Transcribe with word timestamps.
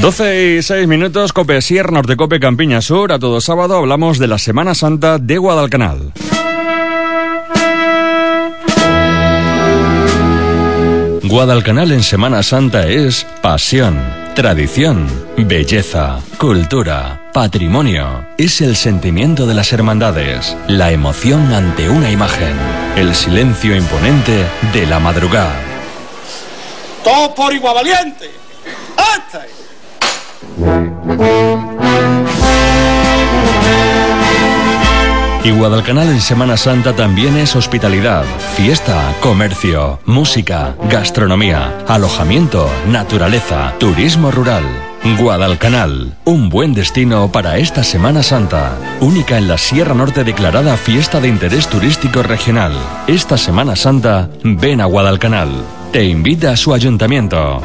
12 0.00 0.56
y 0.58 0.62
6 0.62 0.88
minutos, 0.88 1.32
Cope 1.32 1.62
Sierra, 1.62 1.92
Norte 1.92 2.16
Cope 2.16 2.40
Campiña 2.40 2.80
Sur. 2.80 3.12
A 3.12 3.18
todo 3.18 3.40
sábado 3.40 3.76
hablamos 3.76 4.18
de 4.18 4.26
la 4.26 4.38
Semana 4.38 4.74
Santa 4.74 5.18
de 5.18 5.38
Guadalcanal. 5.38 6.12
Guadalcanal 11.22 11.92
en 11.92 12.02
Semana 12.02 12.42
Santa 12.42 12.88
es 12.88 13.24
pasión, 13.40 13.98
tradición, 14.34 15.06
belleza, 15.38 16.18
cultura, 16.36 17.30
patrimonio. 17.32 18.26
Es 18.36 18.60
el 18.60 18.76
sentimiento 18.76 19.46
de 19.46 19.54
las 19.54 19.72
hermandades, 19.72 20.56
la 20.68 20.92
emoción 20.92 21.54
ante 21.54 21.88
una 21.88 22.10
imagen, 22.10 22.54
el 22.96 23.14
silencio 23.14 23.76
imponente 23.76 24.44
de 24.74 24.86
la 24.86 24.98
madrugada. 24.98 25.58
¡Todo 27.02 27.34
por 27.34 27.52
igual! 27.54 27.76
Y 35.44 35.50
Guadalcanal 35.50 36.08
en 36.08 36.20
Semana 36.20 36.56
Santa 36.56 36.94
también 36.94 37.36
es 37.36 37.56
hospitalidad, 37.56 38.24
fiesta, 38.56 39.12
comercio, 39.20 39.98
música, 40.06 40.76
gastronomía, 40.88 41.78
alojamiento, 41.88 42.70
naturaleza, 42.86 43.74
turismo 43.80 44.30
rural. 44.30 44.62
Guadalcanal, 45.18 46.16
un 46.24 46.48
buen 46.48 46.74
destino 46.74 47.32
para 47.32 47.58
esta 47.58 47.82
Semana 47.82 48.22
Santa, 48.22 48.78
única 49.00 49.36
en 49.36 49.48
la 49.48 49.58
Sierra 49.58 49.94
Norte 49.94 50.22
declarada 50.22 50.76
fiesta 50.76 51.18
de 51.18 51.26
interés 51.26 51.66
turístico 51.66 52.22
regional. 52.22 52.72
Esta 53.08 53.36
Semana 53.36 53.74
Santa, 53.74 54.30
ven 54.44 54.80
a 54.80 54.84
Guadalcanal. 54.84 55.50
Te 55.90 56.04
invita 56.04 56.52
a 56.52 56.56
su 56.56 56.72
ayuntamiento. 56.72 57.60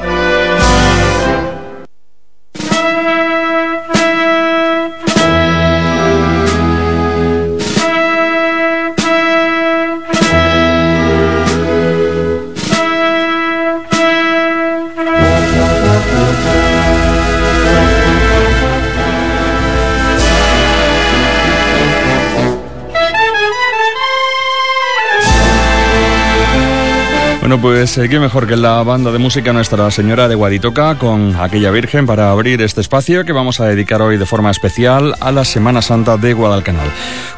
Bueno, 27.47 27.61
pues 27.61 27.97
eh, 27.97 28.09
qué 28.09 28.19
mejor 28.19 28.45
que 28.45 28.57
la 28.57 28.83
banda 28.83 29.09
de 29.09 29.19
música 29.19 29.53
Nuestra 29.53 29.89
Señora 29.89 30.27
de 30.27 30.35
Guaditoca 30.35 30.97
con 30.97 31.33
aquella 31.37 31.71
Virgen 31.71 32.05
para 32.05 32.29
abrir 32.29 32.61
este 32.61 32.81
espacio 32.81 33.23
que 33.23 33.31
vamos 33.31 33.61
a 33.61 33.67
dedicar 33.67 34.01
hoy 34.01 34.17
de 34.17 34.25
forma 34.25 34.51
especial 34.51 35.15
a 35.21 35.31
la 35.31 35.45
Semana 35.45 35.81
Santa 35.81 36.17
de 36.17 36.33
Guadalcanal. 36.33 36.89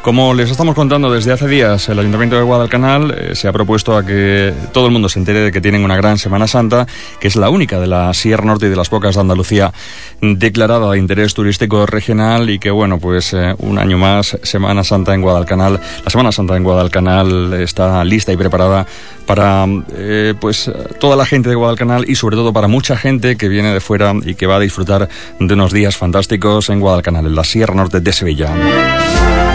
Como 0.02 0.34
les 0.34 0.50
estamos 0.50 0.74
contando 0.74 1.12
desde 1.12 1.30
hace 1.30 1.46
días, 1.46 1.88
el 1.90 2.00
Ayuntamiento 2.00 2.34
de 2.34 2.42
Guadalcanal 2.42 3.14
eh, 3.16 3.36
se 3.36 3.46
ha 3.46 3.52
propuesto 3.52 3.96
a 3.96 4.04
que 4.04 4.52
todo 4.72 4.86
el 4.86 4.92
mundo 4.92 5.08
se 5.08 5.20
entere 5.20 5.42
de 5.42 5.52
que 5.52 5.60
tienen 5.60 5.84
una 5.84 5.94
gran 5.94 6.18
Semana 6.18 6.48
Santa, 6.48 6.88
que 7.20 7.28
es 7.28 7.36
la 7.36 7.48
única 7.48 7.78
de 7.78 7.86
la 7.86 8.12
Sierra 8.12 8.44
Norte 8.44 8.66
y 8.66 8.70
de 8.70 8.74
las 8.74 8.88
pocas 8.88 9.14
de 9.14 9.20
Andalucía 9.20 9.72
declarada 10.20 10.90
de 10.90 10.98
interés 10.98 11.34
turístico 11.34 11.86
regional 11.86 12.50
y 12.50 12.58
que, 12.58 12.72
bueno, 12.72 12.98
pues 12.98 13.32
eh, 13.32 13.54
un 13.58 13.78
año 13.78 13.96
más, 13.96 14.36
Semana 14.42 14.82
Santa 14.82 15.14
en 15.14 15.22
Guadalcanal. 15.22 15.78
La 16.04 16.10
Semana 16.10 16.32
Santa 16.32 16.56
en 16.56 16.64
Guadalcanal 16.64 17.52
está 17.52 18.02
lista 18.04 18.32
y 18.32 18.36
preparada 18.36 18.84
para 19.24 19.64
eh, 20.00 20.34
pues 20.38 20.70
toda 20.98 21.16
la 21.16 21.26
gente 21.26 21.48
de 21.48 21.54
Guadalcanal 21.54 22.08
y 22.08 22.14
sobre 22.14 22.36
todo 22.36 22.52
para 22.52 22.68
mucha 22.68 22.96
gente 22.96 23.36
que 23.36 23.48
viene 23.48 23.72
de 23.72 23.80
fuera 23.80 24.14
y 24.24 24.34
que 24.34 24.46
va 24.46 24.56
a 24.56 24.60
disfrutar 24.60 25.08
de 25.38 25.54
unos 25.54 25.72
días 25.72 25.96
fantásticos 25.96 26.70
en 26.70 26.80
Guadalcanal, 26.80 27.26
en 27.26 27.34
la 27.34 27.44
Sierra 27.44 27.74
Norte 27.74 28.00
de 28.00 28.12
Sevilla. 28.12 29.49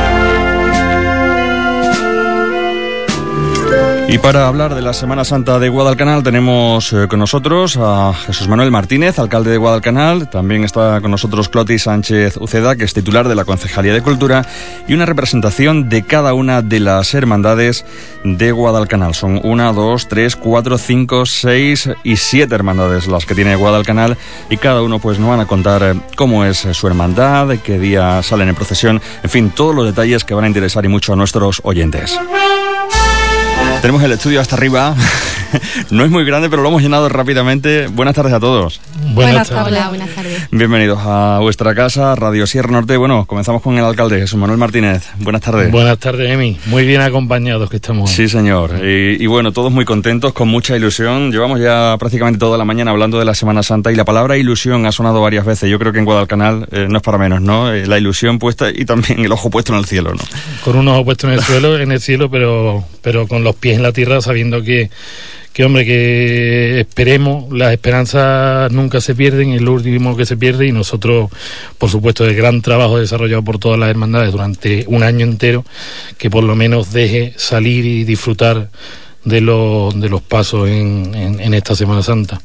Y 4.07 4.19
para 4.19 4.47
hablar 4.47 4.75
de 4.75 4.83
la 4.83 4.93
Semana 4.93 5.25
Santa 5.25 5.57
de 5.57 5.67
Guadalcanal 5.67 6.21
tenemos 6.21 6.93
eh, 6.93 7.07
con 7.09 7.19
nosotros 7.19 7.75
a 7.81 8.13
Jesús 8.13 8.47
Manuel 8.47 8.69
Martínez, 8.69 9.17
alcalde 9.17 9.49
de 9.49 9.57
Guadalcanal. 9.57 10.29
También 10.29 10.63
está 10.63 11.01
con 11.01 11.09
nosotros 11.09 11.49
Cloti 11.49 11.79
Sánchez 11.79 12.37
Uceda, 12.37 12.75
que 12.75 12.83
es 12.83 12.93
titular 12.93 13.27
de 13.27 13.33
la 13.33 13.45
Concejalía 13.45 13.93
de 13.93 14.03
Cultura, 14.03 14.45
y 14.87 14.93
una 14.93 15.07
representación 15.07 15.89
de 15.89 16.03
cada 16.03 16.35
una 16.35 16.61
de 16.61 16.79
las 16.79 17.15
hermandades 17.15 17.83
de 18.23 18.51
Guadalcanal. 18.51 19.15
Son 19.15 19.41
una, 19.43 19.73
dos, 19.73 20.07
tres, 20.07 20.35
cuatro, 20.35 20.77
cinco, 20.77 21.25
seis 21.25 21.89
y 22.03 22.17
siete 22.17 22.53
hermandades 22.53 23.07
las 23.07 23.25
que 23.25 23.33
tiene 23.33 23.55
Guadalcanal 23.55 24.17
y 24.51 24.57
cada 24.57 24.83
uno 24.83 24.99
pues 24.99 25.17
nos 25.17 25.29
van 25.29 25.39
a 25.39 25.47
contar 25.47 25.81
eh, 25.83 25.99
cómo 26.15 26.45
es 26.45 26.59
su 26.59 26.87
hermandad, 26.87 27.57
qué 27.63 27.79
día 27.79 28.21
salen 28.21 28.49
en 28.49 28.55
procesión, 28.55 29.01
en 29.23 29.29
fin, 29.29 29.49
todos 29.49 29.73
los 29.73 29.85
detalles 29.85 30.23
que 30.23 30.35
van 30.35 30.45
a 30.45 30.47
interesar 30.47 30.85
y 30.85 30.89
mucho 30.89 31.11
a 31.11 31.15
nuestros 31.15 31.59
oyentes. 31.63 32.19
Tenemos 33.81 34.03
el 34.03 34.11
estudio 34.11 34.41
hasta 34.41 34.55
arriba. 34.55 34.95
no 35.91 36.03
es 36.03 36.11
muy 36.11 36.25
grande, 36.25 36.49
pero 36.49 36.61
lo 36.61 36.69
hemos 36.69 36.81
llenado 36.81 37.07
rápidamente. 37.09 37.87
Buenas 37.87 38.15
tardes 38.15 38.33
a 38.33 38.39
todos. 38.39 38.81
Buenas, 39.13 39.49
tardes. 39.49 39.87
buenas 39.89 40.09
tardes. 40.09 40.47
Bienvenidos 40.51 40.99
a 41.01 41.39
vuestra 41.41 41.75
casa, 41.75 42.15
Radio 42.15 42.47
Sierra 42.47 42.71
Norte. 42.71 42.97
Bueno, 42.97 43.25
comenzamos 43.25 43.61
con 43.61 43.77
el 43.77 43.83
alcalde 43.83 44.19
Jesús 44.19 44.39
Manuel 44.39 44.57
Martínez. 44.57 45.07
Buenas 45.19 45.41
tardes. 45.41 45.71
Buenas 45.71 45.99
tardes, 45.99 46.31
Emi. 46.31 46.57
Muy 46.65 46.85
bien 46.85 47.01
acompañados 47.01 47.69
que 47.69 47.77
estamos. 47.77 48.09
Sí, 48.09 48.27
señor. 48.27 48.71
Y, 48.83 49.25
bueno, 49.27 49.51
todos 49.51 49.71
muy 49.71 49.85
contentos, 49.85 50.33
con 50.33 50.47
mucha 50.47 50.75
ilusión. 50.75 51.31
Llevamos 51.31 51.59
ya 51.59 51.95
prácticamente 51.99 52.39
toda 52.39 52.57
la 52.57 52.65
mañana 52.65 52.91
hablando 52.91 53.19
de 53.19 53.25
la 53.25 53.35
Semana 53.35 53.63
Santa 53.63 53.91
y 53.91 53.95
la 53.95 54.05
palabra 54.05 54.37
ilusión 54.37 54.85
ha 54.85 54.91
sonado 54.91 55.21
varias 55.21 55.45
veces. 55.45 55.69
Yo 55.69 55.79
creo 55.79 55.93
que 55.93 55.99
en 55.99 56.05
Guadalcanal 56.05 56.67
eh, 56.71 56.87
no 56.89 56.97
es 56.97 57.03
para 57.03 57.17
menos, 57.17 57.41
¿no? 57.41 57.71
Eh, 57.71 57.85
la 57.85 57.97
ilusión 57.97 58.39
puesta 58.39 58.69
y 58.69 58.85
también 58.85 59.23
el 59.23 59.31
ojo 59.31 59.49
puesto 59.49 59.73
en 59.73 59.79
el 59.79 59.85
cielo, 59.85 60.13
¿no? 60.13 60.23
Con 60.63 60.75
un 60.75 60.87
ojo 60.87 61.05
puesto 61.05 61.27
en 61.27 61.33
el 61.33 61.41
suelo, 61.41 61.77
en 61.77 61.91
el 61.91 62.01
cielo, 62.01 62.29
pero, 62.29 62.83
pero 63.05 63.27
con 63.27 63.43
los 63.43 63.55
pies 63.55 63.77
en 63.77 63.83
la 63.83 63.91
tierra, 63.91 64.19
sabiendo 64.19 64.63
que 64.63 64.89
que 65.53 65.63
hombre, 65.63 65.85
que 65.85 66.81
esperemos, 66.81 67.49
las 67.53 67.71
esperanzas 67.71 68.69
nunca 68.73 68.99
se 68.99 69.15
pierden, 69.15 69.53
es 69.53 69.61
lo 69.61 69.71
último 69.71 70.17
que 70.17 70.25
se 70.25 70.35
pierde 70.35 70.67
y 70.67 70.73
nosotros, 70.73 71.29
por 71.77 71.89
supuesto, 71.89 72.25
el 72.25 72.35
gran 72.35 72.61
trabajo 72.61 72.99
desarrollado 72.99 73.41
por 73.41 73.57
todas 73.57 73.79
las 73.79 73.89
hermandades 73.89 74.33
durante 74.33 74.83
un 74.87 75.01
año 75.01 75.23
entero, 75.23 75.63
que 76.17 76.29
por 76.29 76.43
lo 76.43 76.57
menos 76.57 76.91
deje 76.91 77.33
salir 77.37 77.85
y 77.85 78.03
disfrutar 78.03 78.69
de, 79.25 79.41
los 79.41 79.99
de 79.99 80.07
los 80.07 80.21
pasos 80.21 80.69
en, 80.69 81.13
en, 81.13 81.53
esta 81.53 81.75
Semana 81.75 82.01
Santa. 82.03 82.39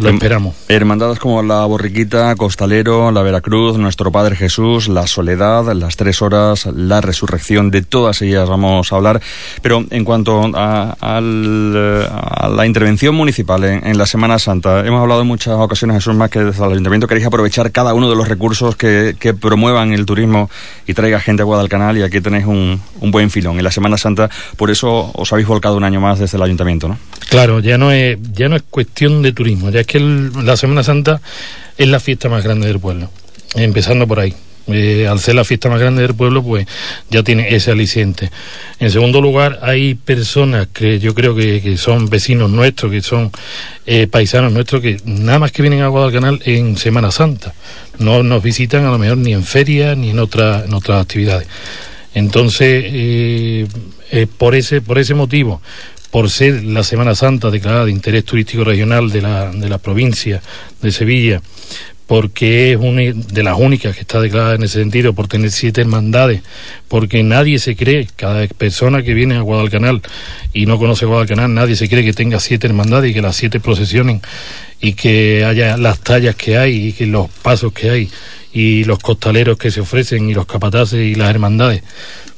Lo 0.00 0.08
esperamos. 0.08 0.54
Hermandades 0.68 1.18
como 1.18 1.42
la 1.42 1.64
Borriquita, 1.66 2.34
Costalero, 2.34 3.10
la 3.10 3.22
Veracruz, 3.22 3.78
Nuestro 3.78 4.10
Padre 4.10 4.34
Jesús, 4.34 4.88
la 4.88 5.06
Soledad, 5.06 5.72
las 5.74 5.96
Tres 5.96 6.22
Horas, 6.22 6.66
la 6.66 7.00
Resurrección, 7.00 7.70
de 7.70 7.82
todas 7.82 8.22
ellas 8.22 8.48
vamos 8.48 8.92
a 8.92 8.96
hablar. 8.96 9.20
Pero 9.62 9.84
en 9.90 10.04
cuanto 10.04 10.50
a, 10.54 11.20
la 11.20 12.66
intervención 12.66 13.14
municipal 13.14 13.64
en, 13.64 13.98
la 13.98 14.06
Semana 14.06 14.38
Santa, 14.38 14.84
hemos 14.86 15.02
hablado 15.02 15.20
en 15.20 15.26
muchas 15.26 15.54
ocasiones, 15.54 15.96
Jesús, 15.96 16.14
más 16.14 16.30
que 16.30 16.40
desde 16.40 16.64
el 16.64 16.72
Ayuntamiento 16.72 17.06
queréis 17.06 17.26
aprovechar 17.26 17.70
cada 17.70 17.94
uno 17.94 18.08
de 18.08 18.16
los 18.16 18.28
recursos 18.28 18.76
que, 18.76 19.14
que 19.18 19.34
promuevan 19.34 19.92
el 19.92 20.06
turismo 20.06 20.50
y 20.86 20.94
traiga 20.94 21.20
gente 21.20 21.42
a 21.42 21.44
Guadalcanal 21.44 21.98
y 21.98 22.02
aquí 22.02 22.20
tenéis 22.20 22.46
un, 22.46 22.80
un 23.00 23.10
buen 23.10 23.30
filón 23.30 23.58
en 23.58 23.64
la 23.64 23.70
Semana 23.70 23.98
Santa. 23.98 24.30
Por 24.56 24.70
eso 24.70 25.10
os 25.14 25.32
habéis 25.32 25.48
volcado 25.48 25.76
un 25.76 25.84
año 25.84 26.00
más 26.00 26.13
desde 26.18 26.36
el 26.36 26.42
ayuntamiento, 26.42 26.88
¿no? 26.88 26.98
Claro, 27.28 27.60
ya 27.60 27.78
no 27.78 27.92
es, 27.92 28.18
ya 28.32 28.48
no 28.48 28.56
es 28.56 28.62
cuestión 28.68 29.22
de 29.22 29.32
turismo, 29.32 29.70
ya 29.70 29.80
es 29.80 29.86
que 29.86 30.00
la 30.00 30.56
Semana 30.56 30.82
Santa 30.82 31.20
es 31.76 31.88
la 31.88 32.00
fiesta 32.00 32.28
más 32.28 32.44
grande 32.44 32.66
del 32.66 32.78
pueblo, 32.78 33.10
empezando 33.54 34.06
por 34.06 34.20
ahí. 34.20 34.34
Eh, 34.66 35.06
al 35.06 35.20
ser 35.20 35.34
la 35.34 35.44
fiesta 35.44 35.68
más 35.68 35.78
grande 35.78 36.00
del 36.00 36.14
pueblo, 36.14 36.42
pues 36.42 36.66
ya 37.10 37.22
tiene 37.22 37.54
ese 37.54 37.70
aliciente. 37.70 38.30
En 38.78 38.90
segundo 38.90 39.20
lugar, 39.20 39.58
hay 39.62 39.94
personas 39.94 40.68
que 40.72 40.98
yo 40.98 41.14
creo 41.14 41.34
que, 41.36 41.76
son 41.76 42.08
vecinos 42.08 42.50
nuestros, 42.50 42.90
que 42.90 43.02
son 43.02 43.30
eh, 43.84 44.06
paisanos 44.06 44.52
nuestros, 44.52 44.80
que 44.80 44.96
nada 45.04 45.38
más 45.38 45.52
que 45.52 45.60
vienen 45.60 45.82
a 45.82 45.88
Guadalcanal 45.88 46.40
en 46.46 46.78
Semana 46.78 47.10
Santa. 47.10 47.52
No 47.98 48.22
nos 48.22 48.42
visitan 48.42 48.86
a 48.86 48.90
lo 48.90 48.98
mejor 48.98 49.18
ni 49.18 49.34
en 49.34 49.44
ferias 49.44 49.98
ni 49.98 50.10
en, 50.10 50.18
otra, 50.18 50.64
en 50.64 50.72
otras 50.72 51.02
actividades. 51.02 51.46
Entonces, 52.14 52.84
eh, 52.86 53.66
por, 54.38 54.54
ese, 54.54 54.80
por 54.80 54.98
ese 54.98 55.12
motivo, 55.12 55.60
por 56.14 56.30
ser 56.30 56.62
la 56.62 56.84
Semana 56.84 57.16
Santa 57.16 57.50
declarada 57.50 57.86
de 57.86 57.90
interés 57.90 58.24
turístico 58.24 58.62
regional 58.62 59.10
de 59.10 59.20
la, 59.20 59.50
de 59.50 59.68
la 59.68 59.78
provincia 59.78 60.40
de 60.80 60.92
Sevilla, 60.92 61.42
porque 62.06 62.70
es 62.70 62.78
una 62.78 63.02
de 63.02 63.42
las 63.42 63.58
únicas 63.58 63.96
que 63.96 64.02
está 64.02 64.20
declarada 64.20 64.54
en 64.54 64.62
ese 64.62 64.78
sentido, 64.78 65.12
por 65.12 65.26
tener 65.26 65.50
siete 65.50 65.80
hermandades, 65.80 66.42
porque 66.86 67.24
nadie 67.24 67.58
se 67.58 67.74
cree, 67.74 68.06
cada 68.14 68.46
persona 68.46 69.02
que 69.02 69.12
viene 69.12 69.34
a 69.34 69.40
Guadalcanal 69.40 70.02
y 70.52 70.66
no 70.66 70.78
conoce 70.78 71.04
Guadalcanal, 71.04 71.52
nadie 71.52 71.74
se 71.74 71.88
cree 71.88 72.04
que 72.04 72.12
tenga 72.12 72.38
siete 72.38 72.68
hermandades 72.68 73.10
y 73.10 73.14
que 73.14 73.20
las 73.20 73.34
siete 73.34 73.58
procesionen 73.58 74.22
y 74.80 74.92
que 74.92 75.44
haya 75.44 75.76
las 75.76 75.98
tallas 75.98 76.36
que 76.36 76.58
hay 76.58 76.90
y 76.90 76.92
que 76.92 77.06
los 77.06 77.28
pasos 77.28 77.72
que 77.72 77.90
hay 77.90 78.08
y 78.52 78.84
los 78.84 79.00
costaleros 79.00 79.58
que 79.58 79.72
se 79.72 79.80
ofrecen 79.80 80.30
y 80.30 80.34
los 80.34 80.46
capataces 80.46 81.04
y 81.04 81.16
las 81.16 81.30
hermandades. 81.30 81.82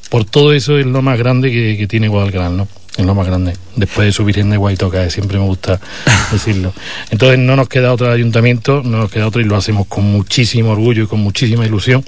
Por 0.09 0.25
todo 0.25 0.55
eso 0.55 0.79
es 0.79 0.87
lo 0.87 1.03
más 1.03 1.19
grande 1.19 1.51
que, 1.51 1.77
que 1.77 1.87
tiene 1.87 2.09
Guadalcanal, 2.09 2.57
¿no? 2.57 2.69
Es 2.97 3.05
lo 3.05 3.15
más 3.15 3.27
grande. 3.27 3.55
Después 3.75 4.07
de 4.07 4.13
subir 4.13 4.39
en 4.39 4.51
de 4.51 4.57
Guaitoca, 4.57 5.09
siempre 5.11 5.39
me 5.39 5.45
gusta 5.45 5.81
decirlo. 6.33 6.73
Entonces 7.11 7.39
no 7.39 7.57
nos 7.57 7.69
queda 7.69 7.93
otro 7.93 8.11
ayuntamiento, 8.11 8.83
no 8.85 8.99
nos 8.99 9.11
queda 9.11 9.27
otro 9.27 9.41
y 9.41 9.45
lo 9.45 9.57
hacemos 9.57 9.87
con 9.87 10.05
muchísimo 10.05 10.71
orgullo 10.73 11.05
y 11.05 11.07
con 11.07 11.21
muchísima 11.21 11.67
ilusión. 11.67 12.05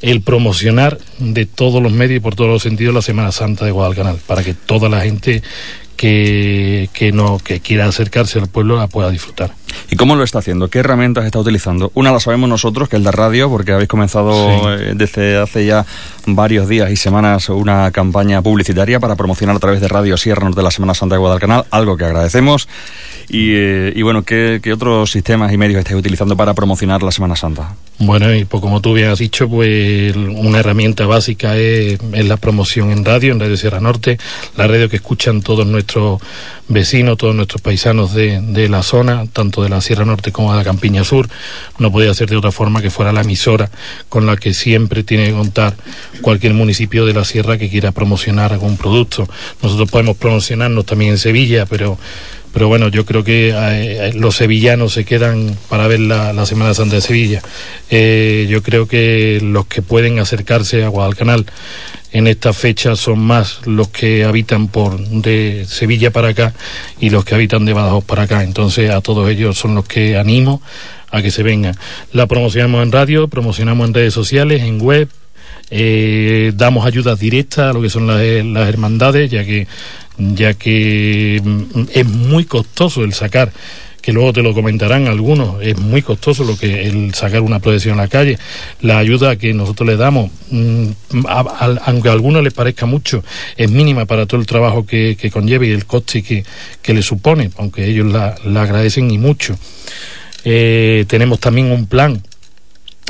El 0.00 0.20
promocionar 0.22 0.98
de 1.18 1.46
todos 1.46 1.82
los 1.82 1.92
medios 1.92 2.18
y 2.18 2.20
por 2.20 2.34
todos 2.34 2.50
los 2.50 2.62
sentidos 2.62 2.94
la 2.94 3.02
Semana 3.02 3.32
Santa 3.32 3.64
de 3.64 3.72
Guadalcanal, 3.72 4.18
para 4.26 4.44
que 4.44 4.54
toda 4.54 4.88
la 4.88 5.00
gente 5.00 5.42
que, 5.98 6.88
que, 6.92 7.10
no, 7.10 7.38
que 7.38 7.58
quiera 7.58 7.86
acercarse 7.86 8.38
al 8.38 8.46
pueblo 8.46 8.76
la 8.76 8.86
pueda 8.86 9.10
disfrutar. 9.10 9.50
¿Y 9.90 9.96
cómo 9.96 10.14
lo 10.14 10.22
está 10.22 10.38
haciendo? 10.38 10.70
¿Qué 10.70 10.78
herramientas 10.78 11.24
está 11.24 11.40
utilizando? 11.40 11.90
Una 11.94 12.12
la 12.12 12.20
sabemos 12.20 12.48
nosotros, 12.48 12.88
que 12.88 12.96
es 12.96 13.02
la 13.02 13.10
radio, 13.10 13.50
porque 13.50 13.72
habéis 13.72 13.88
comenzado 13.88 14.72
eh, 14.78 14.92
desde 14.94 15.36
hace 15.36 15.66
ya 15.66 15.84
varios 16.24 16.68
días 16.68 16.92
y 16.92 16.96
semanas 16.96 17.48
una 17.48 17.90
campaña 17.90 18.40
publicitaria 18.40 19.00
para 19.00 19.16
promocionar 19.16 19.56
a 19.56 19.58
través 19.58 19.80
de 19.80 19.88
Radio 19.88 20.16
Sierra 20.16 20.48
de 20.48 20.62
la 20.62 20.70
Semana 20.70 20.94
Santa 20.94 21.16
de 21.16 21.18
Guadalcanal, 21.18 21.64
algo 21.72 21.96
que 21.96 22.04
agradecemos. 22.04 22.68
Y, 23.28 23.54
eh, 23.54 23.92
y 23.96 24.02
bueno, 24.02 24.22
¿qué, 24.22 24.60
¿qué, 24.62 24.72
otros 24.72 25.10
sistemas 25.10 25.52
y 25.52 25.58
medios 25.58 25.80
estáis 25.80 25.98
utilizando 25.98 26.36
para 26.36 26.54
promocionar 26.54 27.02
la 27.02 27.10
Semana 27.10 27.34
Santa? 27.34 27.74
Bueno, 28.00 28.32
y 28.32 28.44
pues 28.44 28.60
como 28.60 28.80
tú 28.80 28.94
bien 28.94 29.08
has 29.08 29.18
dicho, 29.18 29.48
pues 29.48 30.14
una 30.14 30.60
herramienta 30.60 31.04
básica 31.06 31.56
es, 31.56 31.98
es 32.12 32.26
la 32.26 32.36
promoción 32.36 32.92
en 32.92 33.04
radio, 33.04 33.32
en 33.32 33.40
Radio 33.40 33.56
Sierra 33.56 33.80
Norte, 33.80 34.18
la 34.56 34.68
radio 34.68 34.88
que 34.88 34.96
escuchan 34.96 35.42
todos 35.42 35.66
nuestros 35.66 36.20
vecinos, 36.68 37.18
todos 37.18 37.34
nuestros 37.34 37.60
paisanos 37.60 38.14
de, 38.14 38.40
de 38.40 38.68
la 38.68 38.84
zona, 38.84 39.26
tanto 39.32 39.64
de 39.64 39.68
la 39.68 39.80
Sierra 39.80 40.04
Norte 40.04 40.30
como 40.30 40.52
de 40.52 40.58
la 40.58 40.64
Campiña 40.64 41.02
Sur. 41.02 41.28
No 41.78 41.90
podía 41.90 42.14
ser 42.14 42.30
de 42.30 42.36
otra 42.36 42.52
forma 42.52 42.80
que 42.80 42.90
fuera 42.90 43.12
la 43.12 43.22
emisora 43.22 43.68
con 44.08 44.26
la 44.26 44.36
que 44.36 44.54
siempre 44.54 45.02
tiene 45.02 45.26
que 45.26 45.32
contar 45.32 45.74
cualquier 46.22 46.54
municipio 46.54 47.04
de 47.04 47.14
la 47.14 47.24
Sierra 47.24 47.58
que 47.58 47.68
quiera 47.68 47.90
promocionar 47.90 48.52
algún 48.52 48.76
producto. 48.76 49.28
Nosotros 49.60 49.90
podemos 49.90 50.16
promocionarnos 50.16 50.86
también 50.86 51.12
en 51.12 51.18
Sevilla, 51.18 51.66
pero 51.66 51.98
pero 52.52 52.68
bueno, 52.68 52.88
yo 52.88 53.04
creo 53.04 53.24
que 53.24 53.52
eh, 53.54 54.12
los 54.14 54.36
sevillanos 54.36 54.92
se 54.92 55.04
quedan 55.04 55.56
para 55.68 55.86
ver 55.86 56.00
la, 56.00 56.32
la 56.32 56.46
Semana 56.46 56.74
Santa 56.74 56.96
de 56.96 57.00
Sevilla. 57.00 57.42
Eh, 57.90 58.46
yo 58.48 58.62
creo 58.62 58.86
que 58.86 59.40
los 59.42 59.66
que 59.66 59.82
pueden 59.82 60.18
acercarse 60.18 60.84
a 60.84 60.88
Guadalcanal 60.88 61.46
en 62.12 62.26
esta 62.26 62.52
fecha 62.52 62.96
son 62.96 63.18
más 63.18 63.66
los 63.66 63.88
que 63.88 64.24
habitan 64.24 64.68
por 64.68 64.98
de 64.98 65.66
Sevilla 65.68 66.10
para 66.10 66.28
acá 66.28 66.54
y 67.00 67.10
los 67.10 67.24
que 67.24 67.34
habitan 67.34 67.64
de 67.64 67.74
Badajoz 67.74 68.04
para 68.04 68.22
acá. 68.22 68.42
Entonces 68.42 68.90
a 68.90 69.00
todos 69.00 69.28
ellos 69.30 69.58
son 69.58 69.74
los 69.74 69.84
que 69.84 70.16
animo 70.16 70.62
a 71.10 71.22
que 71.22 71.30
se 71.30 71.42
vengan. 71.42 71.74
La 72.12 72.26
promocionamos 72.26 72.82
en 72.82 72.92
radio, 72.92 73.28
promocionamos 73.28 73.88
en 73.88 73.94
redes 73.94 74.14
sociales, 74.14 74.62
en 74.62 74.80
web, 74.80 75.08
eh, 75.70 76.52
damos 76.54 76.86
ayudas 76.86 77.18
directas 77.18 77.70
a 77.70 77.72
lo 77.72 77.82
que 77.82 77.90
son 77.90 78.06
las, 78.06 78.20
las 78.20 78.68
hermandades, 78.68 79.30
ya 79.30 79.44
que 79.44 79.66
ya 80.18 80.54
que 80.54 81.40
mm, 81.42 81.82
es 81.94 82.06
muy 82.06 82.44
costoso 82.44 83.04
el 83.04 83.14
sacar 83.14 83.52
que 84.08 84.14
luego 84.14 84.32
te 84.32 84.42
lo 84.42 84.54
comentarán 84.54 85.06
algunos, 85.06 85.62
es 85.62 85.76
muy 85.76 86.00
costoso 86.00 86.42
lo 86.42 86.56
que 86.56 86.88
el 86.88 87.12
sacar 87.14 87.42
una 87.42 87.58
procesión 87.58 87.98
a 87.98 88.04
la 88.04 88.08
calle, 88.08 88.38
la 88.80 88.96
ayuda 88.96 89.36
que 89.36 89.52
nosotros 89.52 89.86
le 89.86 89.96
damos, 89.96 90.30
a, 91.26 91.40
a, 91.40 91.66
aunque 91.84 92.08
a 92.08 92.12
algunos 92.12 92.42
les 92.42 92.54
parezca 92.54 92.86
mucho, 92.86 93.22
es 93.56 93.70
mínima 93.70 94.06
para 94.06 94.24
todo 94.24 94.40
el 94.40 94.46
trabajo 94.46 94.86
que, 94.86 95.14
que 95.20 95.30
conlleva 95.30 95.66
y 95.66 95.72
el 95.72 95.84
coste 95.84 96.22
que, 96.22 96.42
que, 96.80 96.94
le 96.94 97.02
supone, 97.02 97.50
aunque 97.58 97.84
ellos 97.84 98.06
la, 98.06 98.34
la 98.44 98.62
agradecen 98.62 99.10
y 99.10 99.18
mucho. 99.18 99.58
Eh, 100.42 101.04
tenemos 101.06 101.40
también 101.40 101.70
un 101.70 101.86
plan 101.86 102.22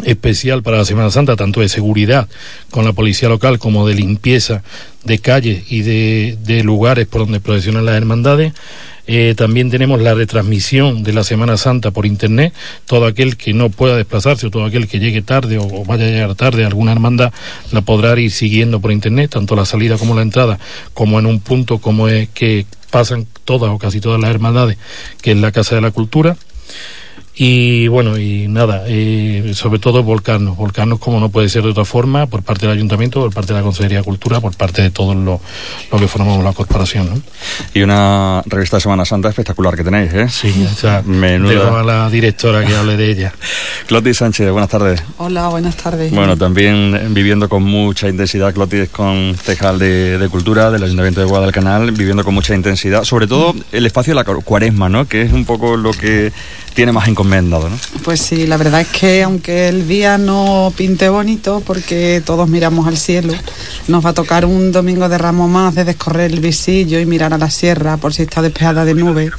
especial 0.04 0.62
para 0.62 0.78
la 0.78 0.84
Semana 0.84 1.10
Santa, 1.10 1.36
tanto 1.36 1.60
de 1.60 1.68
seguridad 1.68 2.28
con 2.70 2.84
la 2.84 2.92
policía 2.92 3.28
local 3.28 3.58
como 3.58 3.86
de 3.86 3.94
limpieza 3.94 4.62
de 5.04 5.18
calles 5.18 5.64
y 5.70 5.82
de, 5.82 6.38
de 6.44 6.62
lugares 6.62 7.06
por 7.06 7.22
donde 7.22 7.40
procesionan 7.40 7.84
las 7.84 7.96
hermandades. 7.96 8.52
Eh, 9.10 9.34
también 9.34 9.70
tenemos 9.70 10.02
la 10.02 10.12
retransmisión 10.12 11.02
de 11.02 11.14
la 11.14 11.24
Semana 11.24 11.56
Santa 11.56 11.90
por 11.90 12.04
Internet. 12.04 12.52
Todo 12.84 13.06
aquel 13.06 13.38
que 13.38 13.54
no 13.54 13.70
pueda 13.70 13.96
desplazarse 13.96 14.46
o 14.46 14.50
todo 14.50 14.66
aquel 14.66 14.86
que 14.86 14.98
llegue 14.98 15.22
tarde 15.22 15.56
o, 15.56 15.82
vaya 15.86 16.04
a 16.04 16.10
llegar 16.10 16.34
tarde 16.34 16.64
a 16.64 16.66
alguna 16.66 16.92
hermandad 16.92 17.32
la 17.72 17.80
podrá 17.80 18.20
ir 18.20 18.30
siguiendo 18.30 18.80
por 18.80 18.92
Internet, 18.92 19.30
tanto 19.30 19.56
la 19.56 19.64
salida 19.64 19.96
como 19.96 20.14
la 20.14 20.20
entrada, 20.20 20.58
como 20.92 21.18
en 21.18 21.24
un 21.24 21.40
punto 21.40 21.78
como 21.78 22.08
es 22.08 22.28
que 22.28 22.66
pasan 22.90 23.26
todas 23.46 23.70
o 23.70 23.78
casi 23.78 23.98
todas 24.00 24.20
las 24.20 24.30
hermandades, 24.30 24.76
que 25.22 25.32
es 25.32 25.38
la 25.38 25.52
Casa 25.52 25.74
de 25.74 25.80
la 25.80 25.90
Cultura. 25.90 26.36
Y 27.40 27.87
bueno, 27.87 28.19
y 28.19 28.49
nada, 28.49 28.82
eh, 28.88 29.52
sobre 29.55 29.79
todo 29.79 30.02
volcarnos, 30.02 30.56
volcarnos 30.56 30.99
como 30.99 31.20
no 31.20 31.29
puede 31.29 31.49
ser 31.49 31.62
de 31.62 31.70
otra 31.70 31.85
forma, 31.85 32.26
por 32.26 32.43
parte 32.43 32.67
del 32.67 32.76
Ayuntamiento, 32.76 33.20
por 33.20 33.32
parte 33.32 33.52
de 33.52 33.61
la 33.61 33.62
Consejería 33.62 33.99
de 33.99 34.05
Cultura, 34.05 34.40
por 34.40 34.56
parte 34.56 34.82
de 34.82 34.90
todos 34.90 35.14
los 35.14 35.38
lo 35.93 35.99
que 35.99 36.08
formamos 36.08 36.43
la 36.43 36.52
corporación. 36.52 37.08
¿no? 37.11 37.23
Y 37.75 37.82
una 37.82 38.43
revista 38.44 38.79
de 38.79 38.81
Semana 38.81 39.05
Santa 39.05 39.29
espectacular 39.29 39.76
que 39.76 39.85
tenéis, 39.85 40.12
¿eh? 40.14 40.29
Sí, 40.29 40.67
o 40.69 40.75
sea, 40.75 41.02
Menuda. 41.06 41.79
a 41.79 41.85
la 41.85 42.11
directora 42.11 42.64
que 42.64 42.75
hable 42.75 42.96
de 42.96 43.08
ella. 43.08 43.32
Clotis 43.87 44.17
Sánchez, 44.17 44.50
buenas 44.50 44.70
tardes. 44.70 45.00
Hola, 45.19 45.46
buenas 45.46 45.76
tardes. 45.76 46.11
Bueno, 46.11 46.37
también 46.37 47.14
viviendo 47.14 47.49
con 47.49 47.62
mucha 47.62 48.08
intensidad, 48.08 48.52
Clotis 48.52 48.88
concejal 48.88 49.79
de, 49.79 50.19
de 50.19 50.29
Cultura 50.29 50.73
del 50.73 50.82
Ayuntamiento 50.82 51.20
de 51.20 51.26
Guadalcanal, 51.26 51.93
viviendo 51.93 52.25
con 52.25 52.34
mucha 52.34 52.56
intensidad, 52.56 53.05
sobre 53.05 53.29
todo 53.29 53.55
el 53.70 53.87
espacio 53.87 54.11
de 54.11 54.17
la 54.17 54.25
cuaresma, 54.25 54.88
¿no? 54.88 55.06
Que 55.06 55.23
es 55.23 55.32
un 55.32 55.44
poco 55.44 55.76
lo 55.76 55.93
que 55.93 56.32
tiene 56.75 56.93
más 56.93 57.08
Pues 58.02 58.20
sí, 58.20 58.46
la 58.46 58.56
verdad 58.56 58.80
es 58.80 58.88
que 58.88 59.22
aunque 59.22 59.69
el 59.69 59.86
día 59.86 60.19
no 60.19 60.72
pinte 60.76 61.08
bonito, 61.08 61.62
porque 61.64 62.22
todos 62.25 62.48
miramos 62.48 62.86
al 62.86 62.96
cielo, 62.96 63.34
nos 63.86 64.04
va 64.04 64.10
a 64.10 64.14
tocar 64.14 64.44
un 64.44 64.72
domingo 64.72 65.08
de 65.08 65.19
ramo 65.19 65.48
más 65.48 65.75
de 65.75 65.84
descorrer 65.84 66.32
el 66.32 66.40
visillo 66.40 66.98
y 66.98 67.06
mirar 67.06 67.34
a 67.34 67.38
la 67.38 67.50
sierra 67.50 67.96
por 67.96 68.14
si 68.14 68.22
está 68.22 68.42
despejada 68.42 68.84
de 68.84 68.94
nubes 68.94 69.32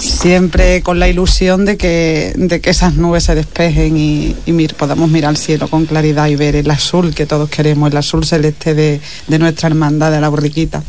siempre 0.00 0.82
con 0.82 0.98
la 0.98 1.08
ilusión 1.08 1.64
de 1.64 1.76
que, 1.76 2.32
de 2.36 2.60
que 2.60 2.70
esas 2.70 2.94
nubes 2.94 3.24
se 3.24 3.34
despejen 3.34 3.96
y, 3.96 4.34
y 4.46 4.52
mir, 4.52 4.74
podamos 4.74 5.10
mirar 5.10 5.30
al 5.30 5.36
cielo 5.36 5.68
con 5.68 5.86
claridad 5.86 6.26
y 6.28 6.36
ver 6.36 6.56
el 6.56 6.70
azul 6.70 7.14
que 7.14 7.26
todos 7.26 7.48
queremos, 7.50 7.90
el 7.90 7.96
azul 7.96 8.24
celeste 8.24 8.74
de, 8.74 9.00
de 9.28 9.38
nuestra 9.38 9.68
hermandad, 9.68 10.10
de 10.10 10.20
la 10.20 10.28
borriquita. 10.28 10.82